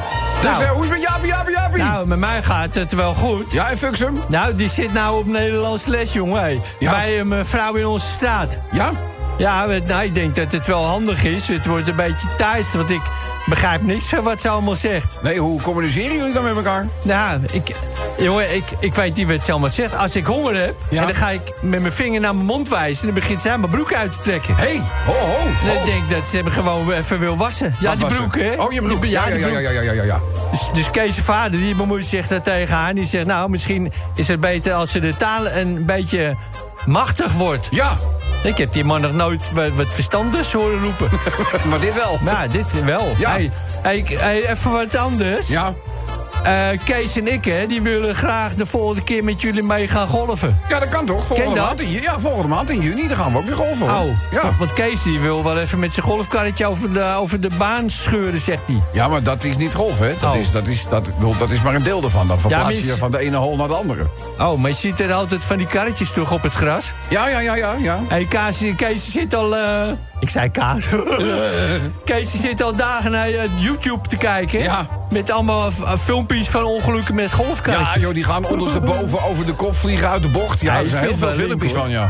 Dus 0.42 0.50
Nou. 0.52 0.64
eh, 0.64 0.70
hoe 0.70 0.84
is 0.84 0.90
het 0.90 1.00
met 1.00 1.08
Jaapie, 1.10 1.28
Jaapie, 1.28 1.56
Jaapie? 1.56 1.84
Nou, 1.84 2.08
met 2.08 2.20
mij 2.20 2.42
gaat 2.44 2.74
het 2.76 2.92
wel 2.92 3.14
goed. 3.14 3.52
Ja, 3.52 3.70
en 3.70 3.78
Fuxum? 3.78 4.18
Nou, 4.28 4.56
die 4.56 4.70
zit 4.70 4.94
nou 4.94 5.20
op 5.20 5.26
Nederlands 5.26 5.86
les, 5.86 6.14
jongen. 6.14 6.62
Ja. 6.80 6.92
Bij 6.92 7.20
een 7.20 7.46
vrouw 7.46 7.74
in 7.74 7.86
onze 7.88 8.08
straat. 8.08 8.58
Ja? 8.72 8.90
Ja, 9.38 9.66
nou, 9.66 10.04
ik 10.04 10.16
denk 10.16 10.36
dat 10.36 10.52
het 10.52 10.66
wel 10.66 10.84
handig 10.84 11.24
is. 11.24 11.48
Het 11.48 11.66
wordt 11.66 11.88
een 11.88 11.96
beetje 11.96 12.28
tijd, 12.38 12.74
want 12.74 12.90
ik 12.90 13.02
begrijp 13.46 13.82
niks 13.82 14.06
van 14.06 14.24
wat 14.24 14.42
ze 14.42 14.50
allemaal 14.50 14.76
zegt. 14.76 15.08
Nee, 15.22 15.40
hoe 15.40 15.62
communiceren 15.62 16.16
jullie 16.18 16.34
dan 16.34 16.44
met 16.44 16.56
elkaar? 16.56 16.88
Nou, 17.04 17.40
ik, 17.52 17.76
jongen, 18.18 18.56
ik, 18.56 18.64
ik 18.80 18.94
weet 18.94 19.16
niet 19.16 19.28
wat 19.28 19.44
ze 19.44 19.52
allemaal 19.52 19.70
zegt. 19.70 19.98
Als 19.98 20.16
ik 20.16 20.26
honger 20.26 20.56
heb, 20.56 20.76
Ja. 20.90 21.00
en 21.02 21.08
dan 21.08 21.16
ga 21.16 21.30
ik 21.30 21.42
met 21.62 21.82
mijn 21.82 21.94
vinger 21.94 22.20
naar 22.22 22.34
mijn 22.36 22.46
mond 22.46 22.70
wijzen... 22.70 23.00
en 23.08 23.14
dan 23.14 23.20
begint 23.22 23.42
zij 23.42 23.58
mijn 23.58 23.72
broek 23.72 23.94
uit 23.94 24.12
te 24.12 24.18
trekken. 24.22 24.56
Hé, 24.56 24.64
hey, 24.64 24.82
ho, 25.06 25.14
ho. 25.14 25.70
En 25.70 25.80
ik 25.80 25.86
denk 25.86 26.10
dat 26.10 26.28
ze 26.28 26.38
hem 26.38 26.48
gewoon 26.50 26.92
even 26.92 27.20
wil 27.20 27.38
wassen. 27.38 27.76
Ja, 27.80 27.96
die 27.96 28.06
broek, 28.06 28.36
hè? 28.36 28.54
Oh, 28.54 28.72
je 28.72 28.82
broek. 28.82 29.06
Ja, 29.06 29.28
ja, 29.28 29.36
ja, 29.36 29.48
ja, 29.48 29.70
ja, 29.70 29.82
ja, 29.82 29.92
ja, 29.92 30.04
ja. 30.04 30.20
Dus, 30.52 30.62
dus 30.74 30.92
Kees' 30.92 31.18
vader, 31.20 31.60
die 31.60 31.76
bemoeit 31.76 32.06
zich 32.06 32.28
daar 32.28 32.42
tegen 32.42 32.76
haar. 32.76 32.90
En 32.90 32.96
die 32.96 33.06
zegt, 33.06 33.26
nou, 33.26 33.50
misschien 33.50 33.92
is 34.16 34.28
het 34.28 34.40
beter 34.40 34.74
als 34.74 34.92
ze 34.92 35.00
de 35.00 35.16
taal 35.16 35.48
een 35.48 35.86
beetje 35.86 36.36
machtig 36.86 37.32
wordt. 37.34 37.68
Ja, 37.72 37.94
Ik 38.44 38.58
heb 38.58 38.74
die 38.74 38.84
man 38.84 39.02
nog 39.02 39.14
nooit 39.14 39.54
wat, 39.54 39.72
wat 39.76 39.90
verstandigs 39.90 40.54
horen 40.54 40.82
roepen. 40.82 41.10
maar 41.70 41.80
dit 41.80 41.96
wel. 41.96 42.20
nou, 42.22 42.50
dit 42.50 42.84
wel. 42.86 43.12
Ja. 43.18 43.32
Hey, 43.32 43.52
hey, 43.82 44.04
hey, 44.08 44.50
even 44.50 44.72
wat 44.72 44.96
anders. 44.96 45.48
Ja. 45.48 45.74
Eh, 46.44 46.68
Kees 46.86 47.18
en 47.18 47.34
ik, 47.34 47.46
hè, 47.46 47.66
die 47.68 47.82
willen 47.82 48.16
graag 48.16 48.54
de 48.56 48.66
volgende 48.66 49.04
keer 49.04 49.24
met 49.24 49.42
jullie 49.42 49.64
mee 49.64 49.88
gaan 49.88 50.08
golven. 50.08 50.60
ja, 50.70 50.80
dat 50.80 50.90
kan 50.90 51.06
toch? 51.06 51.26
Volgende 51.26 51.56
dat? 51.56 51.66
maand, 51.66 51.82
in, 51.82 52.02
ja, 52.02 52.20
volgende 52.20 52.48
maand 52.48 52.70
in 52.70 52.82
juni, 52.82 53.08
dan 53.08 53.18
gaan 53.18 53.32
we 53.32 53.38
ook 53.38 53.46
weer 53.46 53.56
golven. 53.56 53.88
hoor. 53.90 54.06
Oh, 54.10 54.18
Ja. 54.32 54.42
want 54.60 54.74
Kees 54.74 55.04
die 55.04 55.20
wil 55.20 55.44
wel 55.44 55.58
even 55.60 55.80
met 55.80 55.94
zijn 55.94 56.06
golfkarretje 56.06 56.66
over 56.66 56.94
de, 56.94 57.04
over 57.20 57.40
de 57.42 57.50
baan 57.58 57.90
scheuren, 57.90 58.40
zegt 58.42 58.62
hij. 58.66 58.82
ja, 58.94 59.08
maar 59.08 59.24
dat 59.24 59.44
is 59.44 59.58
niet 59.58 59.74
golf, 59.76 60.00
hè? 60.00 60.14
Dat, 60.20 60.34
Oh. 60.34 60.40
is, 60.40 60.52
dat, 60.52 60.68
is, 60.68 60.88
dat, 60.90 61.12
dat 61.40 61.50
is 61.50 61.62
maar 61.62 61.76
een 61.76 61.84
deel 61.84 62.04
ervan. 62.04 62.28
Dan 62.28 62.40
verplaats 62.40 62.80
je 62.84 62.98
van 62.98 63.12
de 63.12 63.20
ene 63.20 63.36
hol 63.38 63.56
naar 63.56 63.68
de 63.68 63.74
andere. 63.76 64.08
Oh, 64.40 64.58
maar 64.58 64.70
je 64.70 64.76
ziet 64.76 65.00
er 65.00 65.14
altijd 65.14 65.44
van 65.44 65.58
die 65.58 65.68
karretjes 65.68 66.12
terug 66.12 66.32
op 66.32 66.42
het 66.44 66.54
gras. 66.54 66.92
Ja, 67.08 67.28
ja, 67.30 67.40
ja, 67.40 67.56
ja, 67.56 67.74
ja. 67.80 68.00
Hey, 68.08 68.26
Kaas, 68.26 68.58
Kees 68.76 69.12
zit 69.12 69.34
al... 69.36 69.56
eh, 69.56 69.64
ik 70.20 70.30
zei 70.30 70.50
Kaas. 70.52 70.86
Kees 72.06 72.42
zit 72.42 72.64
al 72.64 72.76
dagen 72.76 73.12
naar 73.12 73.28
eh, 73.30 73.50
YouTube 73.60 74.08
te 74.08 74.18
kijken. 74.18 74.60
Ja. 74.60 74.88
Met 75.10 75.32
allemaal 75.32 75.72
f- 75.72 75.84
filmpjes 76.28 76.50
van 76.50 76.64
ongelukken 76.64 77.16
met 77.16 77.32
golfkarretjes. 77.34 77.94
Ja, 77.94 78.00
joh, 78.00 78.14
die 78.14 78.24
gaan 78.24 78.46
ondersteboven 78.46 79.24
over 79.24 79.46
de 79.46 79.54
kop 79.54 79.76
vliegen 79.76 80.10
uit 80.10 80.22
de 80.22 80.28
bocht. 80.28 80.62
Ja, 80.62 80.74
Ja, 80.74 80.80
er 80.80 80.86
zijn 80.90 81.04
heel 81.04 81.18
veel 81.18 81.32
filmpjes 81.32 81.72
van, 81.72 81.90
ja. 81.90 82.10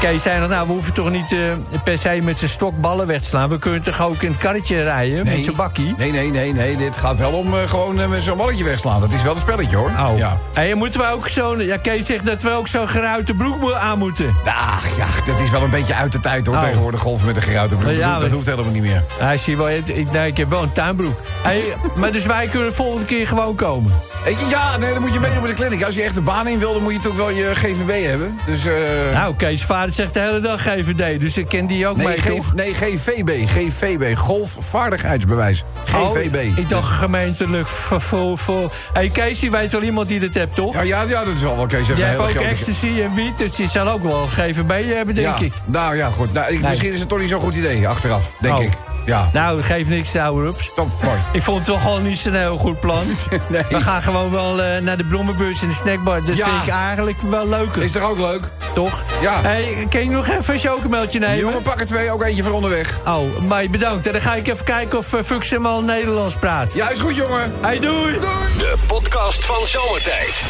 Kees 0.00 0.22
zei 0.22 0.40
nog, 0.40 0.48
nou, 0.48 0.66
we 0.66 0.72
hoeven 0.72 0.92
toch 0.92 1.10
niet 1.10 1.32
eh, 1.32 1.38
per 1.84 1.98
se 1.98 2.18
met 2.22 2.38
zijn 2.38 2.50
stok 2.50 2.80
ballen 2.80 3.06
weg 3.06 3.20
te 3.20 3.24
slaan. 3.28 3.48
We 3.48 3.58
kunnen 3.58 3.82
toch 3.82 4.02
ook 4.02 4.22
in 4.22 4.30
het 4.30 4.38
karretje 4.40 4.82
rijden 4.82 5.24
met 5.26 5.44
zijn 5.44 5.56
bakkie. 5.56 5.94
Nee, 5.98 6.12
nee, 6.12 6.30
nee, 6.30 6.52
nee. 6.52 6.76
Dit 6.76 6.96
gaat 6.96 7.16
wel 7.18 7.32
om 7.32 7.54
eh, 7.54 7.68
gewoon 7.68 8.00
eh, 8.00 8.08
met 8.08 8.22
zo'n 8.22 8.36
balletje 8.36 8.64
wegslaan. 8.64 9.00
Dat 9.00 9.12
is 9.12 9.22
wel 9.22 9.34
een 9.34 9.40
spelletje, 9.40 9.76
hoor. 9.76 9.90
Oh. 9.98 10.12
Ja. 10.16 10.38
Hey, 10.54 10.74
moeten 10.74 11.00
we 11.00 11.06
ook 11.06 11.28
zo'n... 11.28 11.60
Ja, 11.64 11.76
Kees 11.76 12.06
zegt 12.06 12.26
dat 12.26 12.42
we 12.42 12.50
ook 12.50 12.68
zo'n 12.68 12.88
geruite 12.88 13.34
broek 13.34 13.72
aan 13.72 13.98
moeten. 13.98 14.34
Ach, 14.46 14.96
ja, 14.96 15.06
dat 15.32 15.38
is 15.44 15.50
wel 15.50 15.62
een 15.62 15.70
beetje 15.70 15.94
uit 15.94 16.12
de 16.12 16.20
tijd, 16.20 16.46
hoor. 16.46 16.54
Oh. 16.56 16.62
Tegenwoordig 16.62 17.00
golven 17.00 17.26
met 17.26 17.36
een 17.36 17.42
geruite 17.42 17.74
broek. 17.76 17.90
Ja, 17.90 17.96
dat, 17.96 18.04
hoeft- 18.08 18.20
dat 18.20 18.20
maar- 18.22 18.30
hoeft 18.30 18.46
helemaal 18.46 18.72
niet 18.72 18.82
meer. 18.82 19.04
Hij 19.18 19.36
zie 19.36 19.56
wel, 19.56 19.68
ik, 19.70 20.10
nee, 20.12 20.26
ik 20.30 20.36
heb 20.36 20.50
wel 20.50 20.62
een 20.62 20.72
tuinbroek. 20.72 21.20
Hey, 21.42 21.62
maar 22.00 22.12
dus 22.12 22.26
wij 22.26 22.46
kunnen 22.48 22.68
de 22.68 22.74
volgende 22.74 23.04
keer 23.04 23.26
gewoon 23.28 23.49
komen. 23.54 23.92
Eh, 24.24 24.50
Ja, 24.50 24.76
nee, 24.76 24.92
dan 24.92 25.02
moet 25.02 25.12
je 25.12 25.20
meedoen 25.20 25.40
met 25.42 25.50
de 25.50 25.56
clinic. 25.56 25.84
Als 25.84 25.94
je 25.94 26.02
echt 26.02 26.14
de 26.14 26.20
baan 26.20 26.46
in 26.48 26.58
wil, 26.58 26.72
dan 26.72 26.82
moet 26.82 26.92
je 26.92 26.98
toch 27.00 27.16
wel 27.16 27.30
je 27.30 27.50
GVB 27.54 28.06
hebben. 28.06 28.38
Dus, 28.46 28.66
eh 28.66 28.74
Nou, 29.14 29.34
Kees' 29.36 29.64
vader 29.64 29.92
zegt 29.92 30.14
de 30.14 30.20
hele 30.20 30.40
dag 30.40 30.60
GVD, 30.62 31.20
dus 31.20 31.36
ik 31.36 31.46
ken 31.48 31.66
die 31.66 31.86
ook 31.86 31.96
nee, 31.96 32.06
mee, 32.06 32.36
toch? 32.36 32.54
nee, 32.54 32.74
GVB. 32.74 33.30
GVB. 33.46 34.16
Golfvaardigheidsbewijs. 34.16 35.64
GVB. 35.84 36.34
Oh, 36.36 36.58
ik 36.58 36.68
dacht 36.68 36.88
gemeentelijk 36.92 37.66
voor... 37.66 38.38
voor. 38.38 38.72
Hey, 38.92 39.08
Kees, 39.08 39.38
die 39.40 39.50
weet 39.50 39.72
wel 39.72 39.82
iemand 39.82 40.08
die 40.08 40.20
dat 40.20 40.34
hebt, 40.34 40.54
toch? 40.54 40.74
Ja, 40.74 40.80
ja, 40.80 41.02
ja, 41.02 41.24
dat 41.24 41.34
is 41.34 41.44
al 41.44 41.56
wel, 41.56 41.66
Kees. 41.66 41.88
een 41.88 41.96
hebt 41.96 42.20
ook 42.20 42.28
ecstasy 42.30 43.00
en 43.02 43.14
wiet, 43.14 43.38
dus 43.38 43.54
die 43.56 43.68
zal 43.68 43.88
ook 43.88 44.02
wel 44.02 44.26
GVB 44.26 44.84
hebben, 44.94 45.14
denk 45.14 45.38
ja. 45.38 45.44
ik. 45.44 45.52
Nou 45.64 45.96
ja, 45.96 46.08
goed. 46.08 46.32
Nou, 46.32 46.52
ik- 46.52 46.60
Nee. 46.60 46.68
Misschien 46.70 46.92
is 46.92 47.00
het 47.00 47.08
toch 47.08 47.18
niet 47.18 47.28
zo'n 47.28 47.40
goed 47.40 47.56
idee, 47.56 47.88
achteraf. 47.88 48.32
Denk 48.40 48.56
Oh. 48.56 48.62
ik. 48.62 48.70
Ja. 49.06 49.28
Nou, 49.32 49.62
geef 49.62 49.88
niks 49.88 50.16
ouder-ups. 50.16 50.70
Top, 50.74 50.88
mooi. 51.02 51.18
Ik 51.32 51.42
vond 51.42 51.56
het 51.56 51.66
toch 51.66 51.82
gewoon 51.82 52.02
niet 52.02 52.18
zo'n 52.18 52.34
heel 52.34 52.56
goed 52.56 52.80
plan. 52.80 53.04
Nee. 53.48 53.62
We 53.68 53.80
gaan 53.80 54.02
gewoon 54.02 54.30
wel 54.30 54.62
eh, 54.62 54.82
naar 54.82 54.96
de 54.96 55.04
bloemenbeurs 55.04 55.62
en 55.62 55.68
de 55.68 55.74
snackbar. 55.74 56.24
Dat 56.24 56.36
Ja. 56.36 56.48
vind 56.48 56.62
ik 56.66 56.72
eigenlijk 56.72 57.20
wel 57.20 57.48
leuker, 57.48 57.82
Is 57.82 57.92
toch 57.92 58.02
ook 58.02 58.18
leuk? 58.18 58.42
toch? 58.74 59.02
Ja. 59.20 59.40
Hey, 59.42 59.86
kan 59.90 60.00
je 60.04 60.10
nog 60.10 60.28
even 60.28 60.54
een 60.54 60.60
chocomeltje 60.60 61.18
nemen? 61.18 61.38
Jongen, 61.38 61.62
pak 61.62 61.80
er 61.80 61.86
twee, 61.86 62.10
ook 62.10 62.22
eentje 62.22 62.42
voor 62.42 62.52
onderweg. 62.52 62.98
Oh, 63.06 63.38
maar 63.48 63.64
bedankt. 63.70 64.06
En 64.06 64.12
dan 64.12 64.20
ga 64.20 64.34
ik 64.34 64.48
even 64.48 64.64
kijken 64.64 64.98
of 64.98 65.12
uh, 65.12 65.22
Fux 65.22 65.50
hem 65.50 65.66
al 65.66 65.82
Nederlands 65.82 66.34
praat. 66.34 66.72
Ja, 66.74 66.88
is 66.90 66.98
goed, 66.98 67.16
jongen. 67.16 67.52
Hey, 67.60 67.78
doei! 67.78 68.18
De 68.56 68.74
podcast 68.86 69.44
van 69.44 69.66
Zomertijd. 69.66 70.42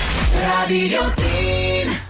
Radio 0.43 1.01
10. 1.15 2.10